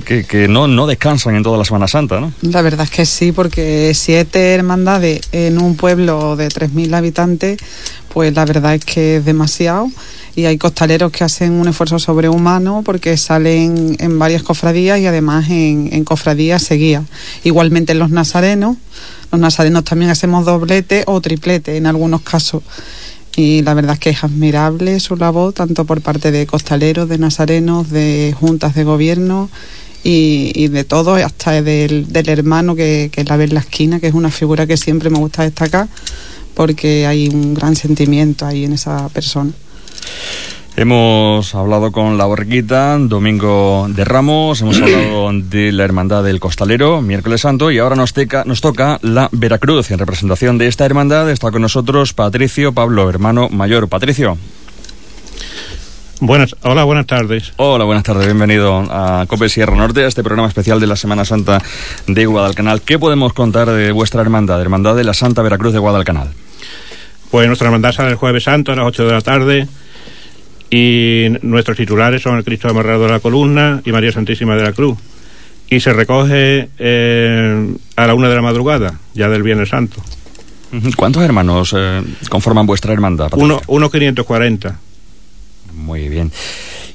que, 0.06 0.26
que 0.26 0.48
no, 0.48 0.68
no 0.68 0.88
descansan 0.88 1.36
en 1.36 1.44
toda 1.44 1.58
la 1.58 1.66
Semana 1.66 1.88
Santa, 1.88 2.20
¿no? 2.20 2.32
La 2.42 2.62
verdad 2.62 2.86
es 2.86 2.92
que 2.92 3.06
sí, 3.06 3.32
porque 3.32 3.94
siete 3.94 4.54
hermandades 4.54 5.22
en 5.32 5.60
un 5.60 5.76
pueblo 5.76 6.07
de 6.08 6.48
3.000 6.48 6.96
habitantes, 6.96 7.60
pues 8.14 8.34
la 8.34 8.46
verdad 8.46 8.76
es 8.76 8.86
que 8.86 9.18
es 9.18 9.26
demasiado. 9.26 9.90
Y 10.36 10.46
hay 10.46 10.58
costaleros 10.58 11.12
que 11.12 11.24
hacen 11.24 11.54
un 11.54 11.68
esfuerzo 11.68 12.00
sobrehumano 12.00 12.84
porque 12.84 13.18
salen 13.18 13.96
en 14.00 14.20
varias 14.20 14.44
cofradías 14.44 15.00
y 15.00 15.08
además 15.08 15.50
en, 15.50 16.04
cofradías 16.04 16.64
seguidas. 16.64 17.04
Igualmente 17.44 17.94
los 17.96 18.12
nazarenos, 18.12 18.78
los 19.32 19.42
nazarenos 19.42 19.84
también 19.84 20.12
hacemos 20.12 20.46
doblete 20.46 21.04
o 21.08 21.20
triplete 21.22 21.78
en 21.78 21.88
algunos 21.88 22.22
casos 22.22 22.64
y 23.36 23.62
la 23.62 23.76
verdad 23.76 23.94
es 23.94 24.00
que 24.00 24.10
es 24.10 24.24
admirable 24.24 25.00
su 25.00 25.16
labor, 25.16 25.54
tanto 25.54 25.86
por 25.86 26.02
parte 26.02 26.32
de 26.32 26.48
costaleros, 26.48 27.08
de 27.08 27.20
nazarenos, 27.20 27.90
de 27.92 28.36
juntas 28.40 28.74
de 28.74 28.84
gobierno 28.84 29.50
y, 30.04 30.68
de 30.70 30.84
todo, 30.84 31.16
hasta 31.16 31.62
del, 31.62 32.12
del 32.12 32.30
hermano 32.30 32.76
que, 32.76 33.10
que 33.12 33.24
la 33.24 33.38
ve 33.38 33.46
en 33.46 33.54
la 33.56 33.60
esquina, 33.60 34.00
que 34.00 34.08
es 34.08 34.14
una 34.14 34.32
figura 34.32 34.66
que 34.66 34.78
siempre 34.78 35.10
me 35.10 35.18
gusta 35.18 35.44
destacar, 35.44 35.88
porque 36.54 37.06
hay 37.06 37.28
un 37.28 37.54
gran 37.54 37.76
sentimiento 37.76 38.46
ahí 38.46 38.66
en 38.66 38.74
esa 38.74 39.10
persona. 39.10 39.52
Hemos 40.78 41.56
hablado 41.56 41.92
con 41.92 42.20
la 42.20 42.26
Borriquita, 42.26 43.00
Domingo 43.00 43.88
de 43.90 44.06
Ramos, 44.06 44.62
hemos 44.62 44.80
hablado 44.80 45.32
de 45.50 45.72
la 45.72 45.84
Hermandad 45.84 46.24
del 46.24 46.40
Costalero, 46.40 47.02
miércoles 47.02 47.42
santo, 47.42 47.72
y 47.72 47.80
ahora 47.80 47.96
nos, 47.96 48.14
nos 48.46 48.62
toca 48.62 49.00
la 49.02 49.28
Veracruz. 49.32 49.90
En 49.90 49.98
representación 49.98 50.60
de 50.60 50.68
esta 50.68 50.86
hermandad 50.86 51.32
está 51.32 51.50
con 51.50 51.64
nosotros 51.64 52.14
Patricio 52.14 52.74
Pablo, 52.74 53.10
hermano 53.10 53.50
mayor. 53.50 53.90
Patricio. 53.90 54.38
Buenas, 56.20 56.56
hola, 56.64 56.84
buenas 56.84 57.06
tardes. 57.06 57.54
Hola, 57.58 57.84
buenas 57.86 58.04
tardes. 58.04 58.26
Bienvenido 58.26 58.80
a 58.90 59.26
Cope 59.28 59.50
Sierra 59.50 59.76
Norte, 59.76 60.04
a 60.04 60.08
este 60.08 60.24
programa 60.24 60.48
especial 60.48 60.80
de 60.80 60.88
la 60.88 60.96
Semana 60.96 61.26
Santa 61.26 61.62
de 62.08 62.26
Guadalcanal. 62.26 62.82
¿Qué 62.82 62.98
podemos 62.98 63.34
contar 63.34 63.70
de 63.70 63.92
vuestra 63.92 64.22
hermandad, 64.22 64.60
Hermandad 64.60 64.96
de 64.96 65.04
la 65.04 65.14
Santa 65.14 65.44
Veracruz 65.44 65.74
de 65.74 65.80
Guadalcanal? 65.80 66.30
Pues 67.30 67.46
nuestra 67.46 67.68
hermandad 67.68 67.92
sale 67.92 68.10
el 68.10 68.16
Jueves 68.16 68.46
Santo 68.46 68.72
a 68.72 68.76
las 68.76 68.86
8 68.88 69.06
de 69.06 69.12
la 69.12 69.22
tarde 69.22 69.68
y 70.72 71.28
nuestros 71.44 71.78
titulares 71.78 72.24
son 72.24 72.38
el 72.38 72.44
Cristo 72.44 72.68
amarrado 72.68 73.04
de 73.04 73.10
la 73.10 73.20
columna 73.20 73.82
y 73.86 73.92
María 73.92 74.12
Santísima 74.12 74.56
de 74.56 74.64
la 74.64 74.74
Cruz. 74.74 74.98
Y 75.70 75.82
se 75.82 75.94
recoge 75.94 76.70
eh, 76.80 77.76
a 77.96 78.08
la 78.08 78.14
una 78.16 78.30
de 78.30 78.36
la 78.36 78.42
madrugada, 78.42 79.00
ya 79.14 79.30
del 79.30 79.44
Viernes 79.44 79.70
Santo. 79.70 80.02
¿Cuántos 80.96 81.22
hermanos 81.22 81.76
eh, 81.78 82.02
conforman 82.30 82.66
vuestra 82.66 82.92
hermandad? 82.92 83.30
Uno, 83.34 83.62
uno 83.68 83.92
540. 83.92 84.80
Muy 85.88 86.10
bien. 86.10 86.34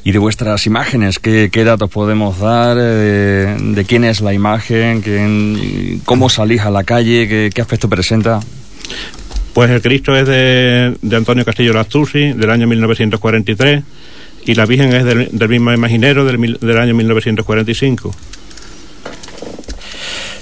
Y 0.05 0.13
de 0.13 0.19
vuestras 0.19 0.67
imágenes, 0.67 1.19
¿qué, 1.19 1.49
datos 1.65 1.89
podemos 1.89 2.39
dar? 2.39 2.77
Eh, 2.79 3.57
de, 3.59 3.85
quién 3.87 4.05
es 4.05 4.21
la 4.21 4.35
imagen? 4.35 6.03
¿Cómo 6.05 6.29
salís 6.29 6.61
a 6.61 6.71
la 6.71 6.85
calle? 6.85 7.51
¿Qué, 7.51 7.61
aspecto 7.63 7.89
presenta? 7.89 8.41
Pues 9.55 9.71
el 9.71 9.81
Cristo 9.81 10.15
es 10.15 10.29
de, 10.29 11.17
Antonio 11.17 11.43
Castillo 11.43 11.73
Lastusi, 11.73 12.35
del 12.35 12.51
año 12.51 12.67
1943, 12.67 13.83
y 14.45 14.55
la 14.55 14.67
Virgen 14.67 14.93
es 14.93 15.05
del, 15.07 15.49
mismo 15.49 15.73
imaginero 15.73 16.27
del, 16.27 16.59
del 16.61 16.77
año 16.79 16.95
1945. 16.95 18.15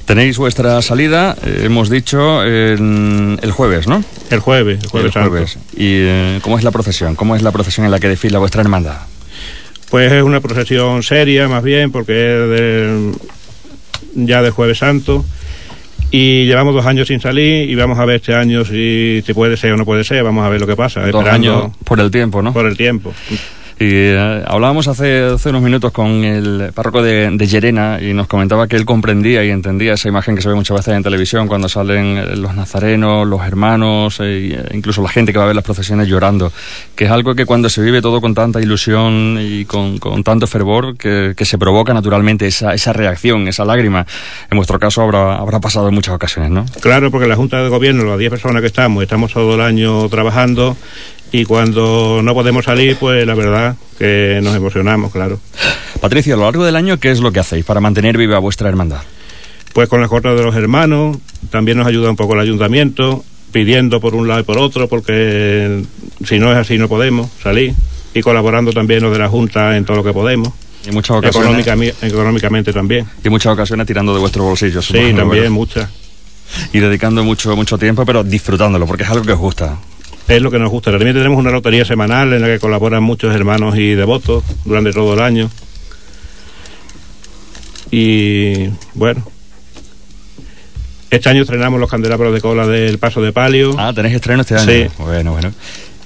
Tenéis 0.04 0.38
vuestra 0.38 0.82
salida, 0.82 1.36
eh, 1.44 1.62
hemos 1.64 1.88
dicho, 1.88 2.42
el 2.42 3.52
jueves, 3.52 3.86
¿no? 3.86 4.02
El 4.30 4.40
jueves, 4.40 4.82
el 4.82 4.88
jueves. 4.88 5.16
El 5.16 5.22
jueves. 5.22 5.58
¿Y 5.74 6.02
eh, 6.02 6.38
cómo 6.42 6.58
es 6.58 6.64
la 6.64 6.70
procesión? 6.70 7.14
¿Cómo 7.14 7.36
es 7.36 7.42
la 7.42 7.52
procesión 7.52 7.86
en 7.86 7.92
la 7.92 8.00
que 8.00 8.08
desfila 8.08 8.38
vuestra 8.38 8.62
hermandad? 8.62 8.98
Pues 9.90 10.12
es 10.12 10.22
una 10.22 10.40
procesión 10.40 11.02
seria, 11.02 11.48
más 11.48 11.62
bien, 11.62 11.90
porque 11.90 13.12
es 13.12 13.16
ya 14.14 14.42
de 14.42 14.50
Jueves 14.50 14.78
Santo. 14.78 15.24
Y 16.12 16.46
llevamos 16.46 16.74
dos 16.74 16.86
años 16.86 17.06
sin 17.06 17.20
salir 17.20 17.70
y 17.70 17.74
vamos 17.76 17.98
a 17.98 18.04
ver 18.04 18.16
este 18.16 18.34
año 18.34 18.64
si, 18.64 19.22
si 19.24 19.32
puede 19.32 19.56
ser 19.56 19.72
o 19.72 19.76
no 19.76 19.84
puede 19.84 20.02
ser. 20.02 20.24
Vamos 20.24 20.44
a 20.44 20.48
ver 20.48 20.60
lo 20.60 20.66
que 20.66 20.74
pasa. 20.74 21.06
Dos 21.06 21.26
años 21.26 21.70
por 21.84 22.00
el 22.00 22.10
tiempo, 22.10 22.42
¿no? 22.42 22.52
Por 22.52 22.66
el 22.66 22.76
tiempo. 22.76 23.12
Y 23.80 23.88
eh, 23.94 24.44
hablábamos 24.46 24.88
hace, 24.88 25.22
hace, 25.22 25.48
unos 25.48 25.62
minutos 25.62 25.90
con 25.90 26.22
el 26.22 26.70
párroco 26.74 27.02
de, 27.02 27.30
de, 27.30 27.46
Llerena 27.46 27.98
y 27.98 28.12
nos 28.12 28.26
comentaba 28.26 28.68
que 28.68 28.76
él 28.76 28.84
comprendía 28.84 29.42
y 29.42 29.48
entendía 29.48 29.94
esa 29.94 30.06
imagen 30.06 30.36
que 30.36 30.42
se 30.42 30.50
ve 30.50 30.54
muchas 30.54 30.76
veces 30.76 30.94
en 30.94 31.02
televisión 31.02 31.48
cuando 31.48 31.66
salen 31.66 32.18
eh, 32.18 32.36
los 32.36 32.54
nazarenos, 32.54 33.26
los 33.26 33.40
hermanos, 33.40 34.20
e 34.20 34.68
incluso 34.74 35.00
la 35.00 35.08
gente 35.08 35.32
que 35.32 35.38
va 35.38 35.44
a 35.44 35.46
ver 35.46 35.56
las 35.56 35.64
procesiones 35.64 36.08
llorando, 36.08 36.52
que 36.94 37.06
es 37.06 37.10
algo 37.10 37.34
que 37.34 37.46
cuando 37.46 37.70
se 37.70 37.80
vive 37.80 38.02
todo 38.02 38.20
con 38.20 38.34
tanta 38.34 38.60
ilusión 38.60 39.38
y 39.40 39.64
con, 39.64 39.96
con 39.96 40.22
tanto 40.24 40.46
fervor, 40.46 40.98
que, 40.98 41.32
que, 41.34 41.46
se 41.46 41.56
provoca 41.56 41.94
naturalmente 41.94 42.46
esa, 42.46 42.74
esa 42.74 42.92
reacción, 42.92 43.48
esa 43.48 43.64
lágrima. 43.64 44.06
En 44.50 44.58
vuestro 44.58 44.78
caso 44.78 45.00
habrá, 45.00 45.36
habrá 45.36 45.58
pasado 45.58 45.88
en 45.88 45.94
muchas 45.94 46.14
ocasiones, 46.14 46.50
¿no? 46.50 46.66
Claro, 46.82 47.10
porque 47.10 47.26
la 47.26 47.34
Junta 47.34 47.62
de 47.62 47.70
Gobierno, 47.70 48.04
las 48.04 48.18
10 48.18 48.30
personas 48.30 48.60
que 48.60 48.66
estamos, 48.66 49.02
estamos 49.02 49.32
todo 49.32 49.54
el 49.54 49.62
año 49.62 50.06
trabajando 50.10 50.76
y 51.32 51.44
cuando 51.44 52.20
no 52.22 52.34
podemos 52.34 52.64
salir, 52.64 52.96
pues 52.96 53.26
la 53.26 53.34
verdad 53.34 53.76
que 53.98 54.40
nos 54.42 54.54
emocionamos, 54.56 55.12
claro. 55.12 55.38
Patricia, 56.00 56.34
a 56.34 56.36
lo 56.36 56.44
largo 56.44 56.64
del 56.64 56.76
año, 56.76 56.98
¿qué 56.98 57.10
es 57.10 57.20
lo 57.20 57.30
que 57.30 57.40
hacéis 57.40 57.64
para 57.64 57.80
mantener 57.80 58.16
viva 58.16 58.38
vuestra 58.38 58.68
hermandad? 58.68 59.02
Pues 59.72 59.88
con 59.88 60.00
las 60.00 60.08
cortas 60.08 60.36
de 60.36 60.44
los 60.44 60.54
hermanos, 60.56 61.18
también 61.50 61.78
nos 61.78 61.86
ayuda 61.86 62.10
un 62.10 62.16
poco 62.16 62.34
el 62.34 62.40
ayuntamiento, 62.40 63.24
pidiendo 63.52 64.00
por 64.00 64.14
un 64.14 64.26
lado 64.26 64.40
y 64.40 64.42
por 64.42 64.58
otro, 64.58 64.88
porque 64.88 65.84
si 66.24 66.38
no 66.38 66.50
es 66.50 66.58
así 66.58 66.78
no 66.78 66.88
podemos 66.88 67.30
salir, 67.42 67.74
y 68.12 68.20
colaborando 68.22 68.72
también 68.72 69.02
los 69.02 69.12
de 69.12 69.20
la 69.20 69.28
Junta 69.28 69.76
en 69.76 69.84
todo 69.84 69.98
lo 69.98 70.04
que 70.04 70.12
podemos. 70.12 70.52
Y 70.88 70.90
muchas 70.92 71.18
ocasiones. 71.18 71.94
económicamente 72.02 72.72
también. 72.72 73.06
Y 73.22 73.28
muchas 73.28 73.52
ocasiones 73.52 73.86
tirando 73.86 74.14
de 74.14 74.20
vuestros 74.20 74.46
bolsillos. 74.46 74.86
Sí, 74.86 75.12
también, 75.14 75.52
muchas. 75.52 75.88
Y 76.72 76.80
dedicando 76.80 77.22
mucho, 77.22 77.54
mucho 77.54 77.78
tiempo, 77.78 78.04
pero 78.04 78.24
disfrutándolo, 78.24 78.86
porque 78.86 79.04
es 79.04 79.10
algo 79.10 79.24
que 79.24 79.32
os 79.32 79.38
gusta 79.38 79.78
es 80.30 80.42
lo 80.42 80.50
que 80.50 80.58
nos 80.58 80.70
gusta. 80.70 80.90
También 80.90 81.14
tenemos 81.14 81.38
una 81.38 81.50
lotería 81.50 81.84
semanal 81.84 82.32
en 82.32 82.40
la 82.40 82.46
que 82.46 82.58
colaboran 82.58 83.02
muchos 83.02 83.34
hermanos 83.34 83.76
y 83.76 83.94
devotos 83.94 84.44
durante 84.64 84.92
todo 84.92 85.14
el 85.14 85.20
año. 85.20 85.50
Y 87.90 88.68
bueno, 88.94 89.26
este 91.10 91.28
año 91.28 91.42
estrenamos 91.42 91.80
los 91.80 91.90
candelabros 91.90 92.32
de 92.32 92.40
cola 92.40 92.66
del 92.66 92.98
Paso 92.98 93.20
de 93.20 93.32
Palio. 93.32 93.74
Ah, 93.76 93.92
tenéis 93.92 94.14
estreno 94.14 94.42
este 94.42 94.54
año. 94.54 94.64
Sí. 94.64 94.86
Bueno, 94.98 95.32
bueno. 95.32 95.52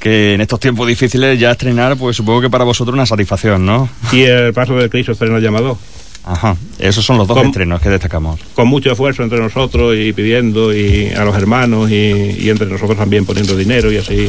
Que 0.00 0.34
en 0.34 0.40
estos 0.40 0.60
tiempos 0.60 0.86
difíciles 0.86 1.38
ya 1.38 1.52
estrenar, 1.52 1.96
pues 1.96 2.16
supongo 2.16 2.40
que 2.40 2.50
para 2.50 2.64
vosotros 2.64 2.94
una 2.94 3.06
satisfacción, 3.06 3.64
¿no? 3.66 3.88
Y 4.12 4.22
el 4.22 4.52
Paso 4.54 4.74
del 4.76 4.88
Cristo 4.88 5.12
estreno 5.12 5.38
llamado. 5.38 5.78
Ajá, 6.26 6.56
esos 6.78 7.04
son 7.04 7.18
los 7.18 7.28
dos 7.28 7.38
estrenos 7.44 7.80
que 7.82 7.90
destacamos. 7.90 8.40
Con 8.54 8.68
mucho 8.68 8.90
esfuerzo 8.90 9.22
entre 9.22 9.38
nosotros 9.40 9.94
y 9.96 10.12
pidiendo 10.12 10.74
y 10.74 11.10
a 11.10 11.24
los 11.24 11.36
hermanos 11.36 11.90
y, 11.90 12.48
entre 12.48 12.66
nosotros 12.66 12.96
también 12.96 13.26
poniendo 13.26 13.54
dinero 13.54 13.92
y 13.92 13.98
así, 13.98 14.28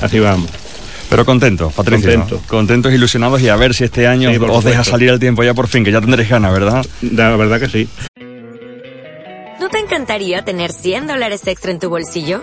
así 0.00 0.18
vamos. 0.18 0.50
Pero 1.10 1.24
contentos, 1.24 1.72
Patricio. 1.72 2.10
Contentos. 2.10 2.40
Contentos, 2.48 2.92
ilusionados 2.92 3.40
y 3.42 3.48
a 3.48 3.56
ver 3.56 3.74
si 3.74 3.84
este 3.84 4.06
año 4.06 4.30
os 4.50 4.64
deja 4.64 4.82
salir 4.82 5.10
el 5.10 5.20
tiempo 5.20 5.44
ya 5.44 5.54
por 5.54 5.68
fin, 5.68 5.84
que 5.84 5.92
ya 5.92 6.00
tendréis 6.00 6.28
ganas, 6.28 6.52
¿verdad? 6.52 6.84
La 7.02 7.36
verdad 7.36 7.60
que 7.60 7.68
sí. 7.68 7.88
¿No 9.60 9.68
te 9.68 9.78
encantaría 9.78 10.42
tener 10.42 10.72
100 10.72 11.06
dólares 11.06 11.46
extra 11.46 11.70
en 11.70 11.78
tu 11.78 11.90
bolsillo? 11.90 12.42